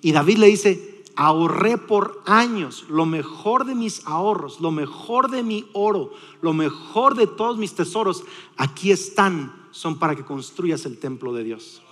Y 0.01 0.11
David 0.11 0.39
le 0.39 0.49
dice, 0.49 1.05
ahorré 1.15 1.79
por 1.79 2.21
años 2.27 2.87
lo 2.89 3.07
mejor 3.07 3.65
de 3.65 3.77
mis 3.77 4.05
ahorros, 4.09 4.61
lo 4.61 4.73
mejor 4.73 5.31
de 5.31 5.45
mi 5.45 5.69
oro, 5.73 6.11
lo 6.43 6.53
mejor 6.53 7.15
de 7.15 7.29
todos 7.29 7.59
mis 7.59 7.75
tesoros, 7.75 8.25
aquí 8.57 8.91
están, 8.91 9.64
son 9.75 9.99
para 9.99 10.15
que 10.15 10.25
construyas 10.25 10.87
el 10.87 10.99
templo 10.99 11.33
de 11.33 11.43
Dios. 11.43 11.83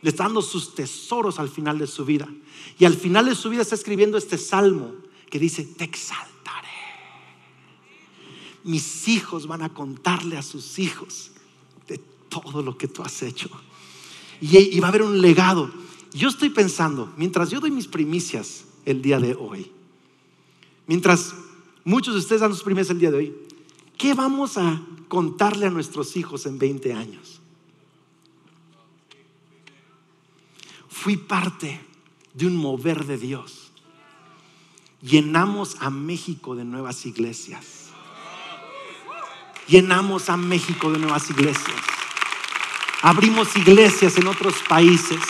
Le 0.00 0.08
está 0.08 0.24
dando 0.24 0.40
sus 0.40 0.74
tesoros 0.74 1.38
al 1.38 1.50
final 1.50 1.78
de 1.78 1.86
su 1.86 2.06
vida. 2.06 2.26
Y 2.78 2.86
al 2.86 2.94
final 2.94 3.26
de 3.26 3.34
su 3.34 3.50
vida 3.50 3.60
está 3.60 3.74
escribiendo 3.74 4.16
este 4.16 4.38
salmo 4.38 4.94
que 5.28 5.38
dice, 5.38 5.64
te 5.64 5.84
exaltaré. 5.84 6.68
Mis 8.64 9.06
hijos 9.08 9.46
van 9.46 9.62
a 9.62 9.74
contarle 9.74 10.38
a 10.38 10.42
sus 10.42 10.78
hijos 10.78 11.32
de 11.86 12.00
todo 12.30 12.62
lo 12.62 12.78
que 12.78 12.88
tú 12.88 13.02
has 13.02 13.22
hecho 13.22 13.50
y, 14.40 14.80
va 14.80 14.86
a 14.86 14.88
haber 14.88 15.02
un 15.02 15.20
legado. 15.20 15.70
Yo 16.12 16.28
estoy 16.28 16.50
pensando, 16.50 17.12
mientras 17.16 17.50
yo 17.50 17.60
doy 17.60 17.70
mis 17.70 17.86
primicias 17.86 18.64
el 18.84 19.02
día 19.02 19.20
de 19.20 19.34
hoy, 19.34 19.70
mientras 20.86 21.34
muchos 21.84 22.14
de 22.14 22.20
ustedes 22.20 22.40
dan 22.40 22.52
sus 22.52 22.62
primicias 22.62 22.90
el 22.90 22.98
día 22.98 23.10
de 23.10 23.18
hoy, 23.18 23.34
¿qué 24.00 24.14
vamos 24.14 24.56
a 24.56 24.80
contarle 25.08 25.66
a 25.66 25.70
nuestros 25.70 26.16
hijos 26.16 26.46
en 26.46 26.58
20 26.58 26.94
años? 26.94 27.38
Fui 30.88 31.18
parte 31.18 31.78
de 32.32 32.46
un 32.46 32.56
mover 32.56 33.04
de 33.04 33.18
Dios. 33.18 33.72
Llenamos 35.02 35.76
a 35.80 35.90
México 35.90 36.56
de 36.56 36.64
nuevas 36.64 37.04
iglesias. 37.04 37.90
Llenamos 39.68 40.30
a 40.30 40.38
México 40.38 40.90
de 40.90 40.98
nuevas 40.98 41.28
iglesias. 41.28 41.82
Abrimos 43.02 43.54
iglesias 43.54 44.16
en 44.16 44.28
otros 44.28 44.54
países. 44.66 45.20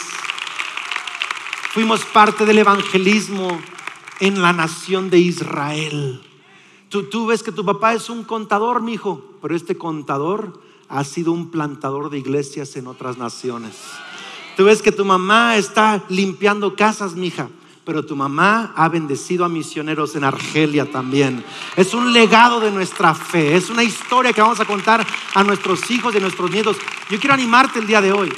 Fuimos 1.73 2.05
parte 2.05 2.47
del 2.47 2.59
evangelismo 2.59 3.61
en 4.21 4.41
la 4.41 4.53
nación 4.53 5.11
de 5.11 5.19
Israel. 5.19 6.30
Tú, 6.91 7.27
ves 7.27 7.45
que 7.45 7.53
tu 7.53 7.65
papá 7.65 7.95
es 7.95 8.11
un 8.11 8.25
contador, 8.25 8.83
mi 8.83 8.95
hijo, 8.95 9.23
pero 9.41 9.55
este 9.55 9.77
contador 9.77 10.61
ha 10.89 11.05
sido 11.05 11.31
un 11.31 11.49
plantador 11.49 12.11
de 12.11 12.19
iglesias 12.19 12.75
en 12.75 12.89
otras 12.89 13.17
naciones. 13.17 13.77
Tú 14.57 14.65
ves 14.65 14.83
que 14.83 14.91
tu 14.91 15.05
mamá 15.05 15.57
está 15.57 16.03
limpiando 16.09 16.75
casas, 16.75 17.15
mija, 17.15 17.49
pero 17.85 18.05
tu 18.05 18.17
mamá 18.17 18.73
ha 18.75 18.89
bendecido 18.89 19.45
a 19.45 19.49
misioneros 19.49 20.17
en 20.17 20.25
Argelia 20.25 20.91
también. 20.91 21.45
Es 21.77 21.95
un 21.95 22.13
legado 22.13 22.59
de 22.59 22.73
nuestra 22.73 23.15
fe, 23.15 23.55
es 23.55 23.71
una 23.71 23.85
historia 23.85 24.33
que 24.33 24.43
vamos 24.43 24.59
a 24.59 24.65
contar 24.65 25.07
a 25.35 25.45
nuestros 25.45 25.89
hijos 25.93 26.13
y 26.13 26.19
a 26.19 26.21
nuestros 26.21 26.51
nietos. 26.51 26.77
Yo 27.09 27.21
quiero 27.21 27.35
animarte 27.35 27.79
el 27.79 27.87
día 27.87 28.01
de 28.01 28.11
hoy. 28.11 28.33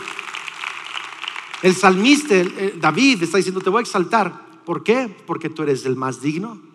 El 1.63 1.75
salmista, 1.75 2.35
David, 2.77 3.23
está 3.23 3.39
diciendo, 3.39 3.63
te 3.63 3.71
voy 3.71 3.79
a 3.79 3.83
exaltar. 3.83 4.45
¿Por 4.67 4.83
qué? 4.83 5.09
Porque 5.27 5.49
tú 5.49 5.63
eres 5.63 5.87
el 5.87 5.97
más 5.97 6.21
digno, 6.21 6.72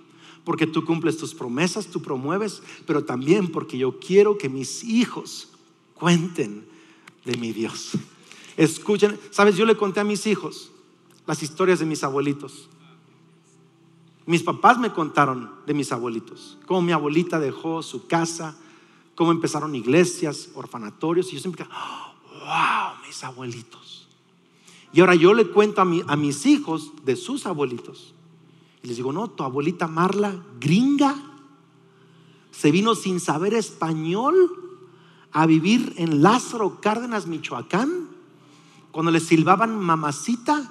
porque 0.48 0.66
tú 0.66 0.86
cumples 0.86 1.18
tus 1.18 1.36
promesas, 1.36 1.88
tú 1.88 2.02
promueves, 2.02 2.64
pero 2.86 3.04
también 3.04 3.52
porque 3.52 3.78
yo 3.78 4.00
quiero 4.00 4.38
que 4.38 4.48
mis 4.48 4.82
hijos 4.86 5.50
cuenten 5.94 6.66
de 7.26 7.36
mi 7.36 7.52
Dios. 7.52 7.92
Escuchen, 8.56 9.20
sabes, 9.30 9.58
yo 9.58 9.66
le 9.66 9.76
conté 9.76 10.00
a 10.00 10.06
mis 10.06 10.26
hijos, 10.26 10.72
las 11.26 11.44
historias 11.44 11.80
de 11.80 11.86
mis 11.86 12.02
abuelitos. 12.02 12.70
Mis 14.26 14.42
papás 14.42 14.80
me 14.80 14.94
contaron 14.94 15.52
de 15.66 15.74
mis 15.74 15.92
abuelitos, 15.92 16.58
cómo 16.66 16.82
mi 16.82 16.94
abuelita 16.94 17.42
dejó 17.42 17.84
su 17.84 18.08
casa, 18.08 18.58
cómo 19.16 19.34
empezaron 19.34 19.76
iglesias, 19.76 20.52
orfanatorios, 20.56 21.28
y 21.28 21.36
yo 21.36 21.42
siempre, 21.42 21.66
wow, 21.66 23.06
mis 23.06 23.22
abuelitos. 23.22 24.08
Y 24.94 25.02
ahora 25.02 25.16
yo 25.16 25.34
le 25.34 25.50
cuento 25.50 25.82
a, 25.82 25.84
a 25.84 26.16
mis 26.16 26.46
hijos 26.46 26.93
de 27.04 27.18
sus 27.18 27.45
abuelitos. 27.45 28.14
Y 28.84 28.88
les 28.88 28.97
digo, 28.97 29.11
no, 29.11 29.30
tu 29.30 29.43
abuelita 29.43 29.88
Marla, 29.88 30.43
gringa, 30.59 31.15
se 32.51 32.71
vino 32.71 32.95
sin 32.95 33.19
saber 33.19 33.53
español 33.53 34.36
a 35.32 35.45
vivir 35.45 35.93
en 35.97 36.21
Lázaro 36.21 36.80
Cárdenas, 36.82 37.28
Michoacán. 37.28 38.07
Cuando 38.91 39.11
le 39.11 39.19
silbaban 39.19 39.78
mamacita, 39.78 40.67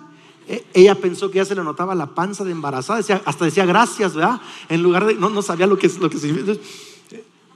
e, 0.49 0.67
ella 0.75 0.95
pensó 0.97 1.31
que 1.31 1.37
ya 1.37 1.45
se 1.45 1.55
le 1.55 1.63
notaba 1.63 1.95
la 1.95 2.15
panza 2.15 2.45
de 2.45 2.53
embarazada, 2.53 3.21
hasta 3.25 3.45
decía 3.45 3.67
gracias, 3.67 4.15
¿verdad? 4.15 4.41
En 4.69 4.83
lugar 4.83 5.07
de, 5.07 5.15
no, 5.15 5.29
no 5.29 5.43
sabía 5.43 5.67
lo 5.67 5.79
que, 5.79 5.89
lo 6.01 6.11
que 6.11 6.19
significa. 6.19 6.59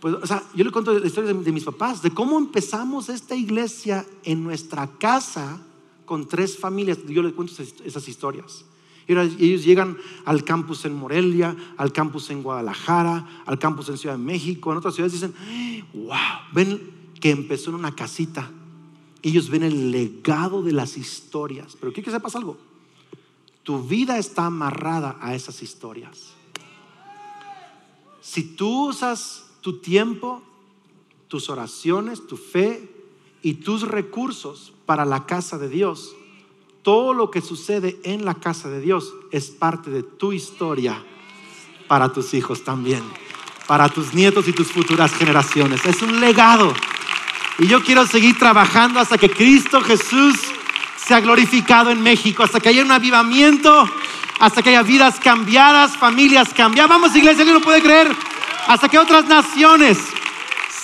Pues, 0.01 0.14
o 0.14 0.26
sea, 0.26 0.42
yo 0.55 0.64
le 0.64 0.70
cuento 0.70 0.98
la 0.98 1.07
historia 1.07 1.32
de, 1.34 1.53
mis 1.53 1.64
papás, 1.64 2.01
de 2.01 2.11
cómo 2.11 2.38
empezamos 2.38 3.09
esta 3.11 3.36
iglesia 3.36 4.07
en 4.24 4.42
nuestra 4.42 4.86
casa 4.98 5.61
con 6.07 6.26
tres 6.26 6.59
familias. 6.59 6.98
Yo 7.07 7.22
les 7.22 7.34
cuento 7.34 7.55
esas, 7.84 8.09
historias. 8.09 8.64
Ellos 9.11 9.65
llegan 9.65 9.97
al 10.25 10.45
campus 10.45 10.85
en 10.85 10.95
Morelia, 10.95 11.57
al 11.77 11.93
campus 11.93 12.31
en 12.31 12.43
Guadalajara, 12.43 13.43
al 13.47 13.59
campus 13.59 13.89
en 13.89 13.99
Ciudad 13.99 14.17
de 14.17 14.23
México, 14.23 14.71
en 14.71 14.79
otras 14.79 14.95
ciudades, 14.95 15.13
dicen, 15.13 15.35
wow, 15.95 16.17
ven 16.53 16.91
que 17.21 17.31
empezó 17.31 17.71
en 17.71 17.77
una 17.77 17.95
casita. 17.95 18.51
Ellos 19.23 19.51
ven 19.51 19.63
el 19.63 19.91
legado 19.91 20.63
de 20.63 20.73
las 20.73 20.97
historias. 20.97 21.77
Pero 21.79 21.93
quiero 21.93 22.07
que 22.07 22.11
sepas 22.11 22.37
algo. 22.37 22.57
Tu 23.63 23.83
vida 23.83 24.19
está 24.19 24.47
amarrada 24.47 25.19
a 25.21 25.35
esas 25.35 25.63
historias. 25.63 26.33
Si 28.21 28.43
tú 28.43 28.89
usas 28.89 29.51
tu 29.61 29.81
tiempo, 29.81 30.43
tus 31.29 31.51
oraciones, 31.51 32.27
tu 32.27 32.37
fe 32.37 32.91
y 33.43 33.55
tus 33.55 33.83
recursos 33.83 34.73
para 34.87 35.05
la 35.05 35.27
casa 35.27 35.59
de 35.59 35.69
Dios, 35.69 36.15
todo 36.83 37.12
lo 37.12 37.31
que 37.31 37.41
sucede 37.41 37.99
en 38.05 38.24
la 38.24 38.35
casa 38.35 38.68
de 38.68 38.81
Dios 38.81 39.12
es 39.31 39.51
parte 39.51 39.91
de 39.91 40.03
tu 40.03 40.33
historia 40.33 41.03
para 41.89 42.12
tus 42.12 42.35
hijos 42.35 42.64
también, 42.64 43.03
para 43.66 43.89
tus 43.89 44.14
nietos 44.14 44.49
y 44.49 44.53
tus 44.53 44.68
futuras 44.68 45.12
generaciones. 45.12 45.85
Es 45.85 46.03
un 46.03 46.20
legado. 46.20 46.72
Y 47.59 47.66
yo 47.66 47.83
quiero 47.83 48.07
seguir 48.07 48.39
trabajando 48.39 49.01
hasta 49.01 49.18
que 49.18 49.28
Cristo 49.28 49.81
Jesús 49.83 50.37
sea 50.97 51.20
glorificado 51.20 51.91
en 51.91 52.03
México, 52.03 52.43
hasta 52.43 52.61
que 52.61 52.70
haya 52.70 52.83
un 52.83 52.93
avivamiento, 52.93 53.89
hasta 54.39 54.62
que 54.62 54.70
haya 54.70 54.83
vidas 54.83 55.18
cambiadas, 55.20 55.97
familias 55.97 56.55
cambiadas. 56.55 56.89
Vamos, 56.89 57.14
iglesia, 57.14 57.41
¿alguien 57.41 57.59
lo 57.59 57.61
puede 57.61 57.83
creer? 57.83 58.14
Hasta 58.66 58.89
que 58.89 58.99
otras 58.99 59.26
naciones 59.26 59.99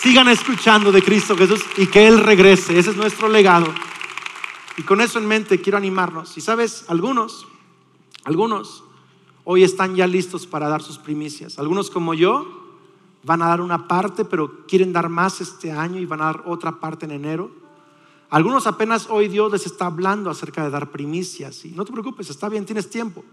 sigan 0.02 0.28
escuchando 0.28 0.92
de 0.92 1.02
Cristo 1.02 1.36
Jesús 1.36 1.62
y 1.76 1.86
que 1.86 2.06
Él 2.06 2.20
regrese. 2.20 2.78
Ese 2.78 2.90
es 2.90 2.96
nuestro 2.96 3.28
legado. 3.28 3.72
Y 4.76 4.82
con 4.82 5.00
eso 5.00 5.18
en 5.18 5.26
mente 5.26 5.60
quiero 5.60 5.78
animarnos. 5.78 6.36
Y 6.36 6.40
sabes, 6.40 6.84
algunos, 6.88 7.46
algunos 8.24 8.84
hoy 9.44 9.62
están 9.62 9.96
ya 9.96 10.06
listos 10.06 10.46
para 10.46 10.68
dar 10.68 10.82
sus 10.82 10.98
primicias. 10.98 11.58
Algunos 11.58 11.90
como 11.90 12.14
yo 12.14 12.64
van 13.22 13.42
a 13.42 13.48
dar 13.48 13.60
una 13.60 13.88
parte, 13.88 14.24
pero 14.24 14.66
quieren 14.66 14.92
dar 14.92 15.08
más 15.08 15.40
este 15.40 15.72
año 15.72 15.98
y 15.98 16.06
van 16.06 16.20
a 16.20 16.26
dar 16.26 16.42
otra 16.46 16.78
parte 16.78 17.06
en 17.06 17.12
enero. 17.12 17.50
Algunos 18.28 18.66
apenas 18.66 19.08
hoy 19.08 19.28
Dios 19.28 19.50
les 19.52 19.66
está 19.66 19.86
hablando 19.86 20.30
acerca 20.30 20.62
de 20.62 20.70
dar 20.70 20.90
primicias. 20.90 21.64
Y 21.64 21.70
no 21.70 21.84
te 21.84 21.92
preocupes, 21.92 22.28
está 22.28 22.48
bien, 22.48 22.66
tienes 22.66 22.90
tiempo. 22.90 23.24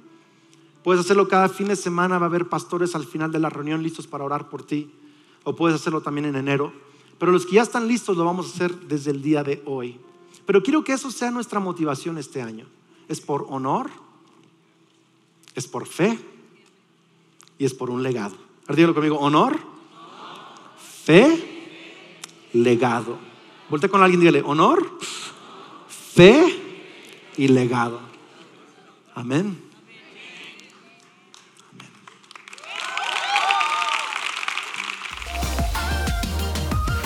Puedes 0.84 1.02
hacerlo 1.02 1.28
cada 1.28 1.50
fin 1.50 1.68
de 1.68 1.76
semana, 1.76 2.20
va 2.20 2.26
a 2.26 2.30
haber 2.30 2.48
pastores 2.48 2.96
al 2.96 3.06
final 3.06 3.32
de 3.32 3.39
la 3.39 3.50
reunión 3.50 3.84
listos 3.84 4.08
para 4.08 4.24
orar 4.24 4.50
por 4.50 4.64
ti. 4.64 4.91
O 5.44 5.56
puedes 5.56 5.80
hacerlo 5.80 6.02
también 6.02 6.26
en 6.26 6.36
enero. 6.36 6.72
Pero 7.20 7.32
los 7.32 7.46
que 7.46 7.56
ya 7.56 7.64
están 7.64 7.88
listos 7.88 8.18
lo 8.18 8.26
vamos 8.26 8.48
a 8.48 8.54
hacer 8.54 8.76
desde 8.88 9.12
el 9.12 9.22
día 9.22 9.44
de 9.44 9.62
hoy. 9.66 10.00
Pero 10.46 10.62
quiero 10.62 10.84
que 10.84 10.94
eso 10.94 11.12
sea 11.12 11.32
nuestra 11.32 11.60
motivación 11.60 12.18
este 12.18 12.41
año. 12.41 12.66
Es 13.08 13.22
por 13.22 13.46
honor, 13.50 13.89
es 15.56 15.68
por 15.68 15.88
fe 15.88 16.18
y 17.58 17.66
es 17.66 17.74
por 17.74 17.89
un 17.89 18.04
legado. 18.04 18.36
Dígalo 18.68 18.94
conmigo, 18.94 19.18
honor, 19.20 19.60
fe, 21.04 22.48
legado. 22.54 23.18
Volte 23.70 23.89
con 23.89 24.02
alguien 24.02 24.22
y 24.22 24.26
dígale, 24.26 24.44
honor, 24.46 25.00
fe 25.88 26.62
y 27.38 27.48
legado. 27.48 28.00
Amén. 29.16 29.62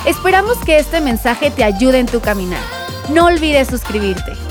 Esperamos 0.06 0.58
que 0.60 0.78
este 0.78 1.02
mensaje 1.02 1.52
te 1.52 1.66
ayude 1.66 2.00
en 2.00 2.06
tu 2.06 2.22
caminar. 2.22 2.77
No 3.10 3.26
olvides 3.26 3.70
suscribirte. 3.70 4.47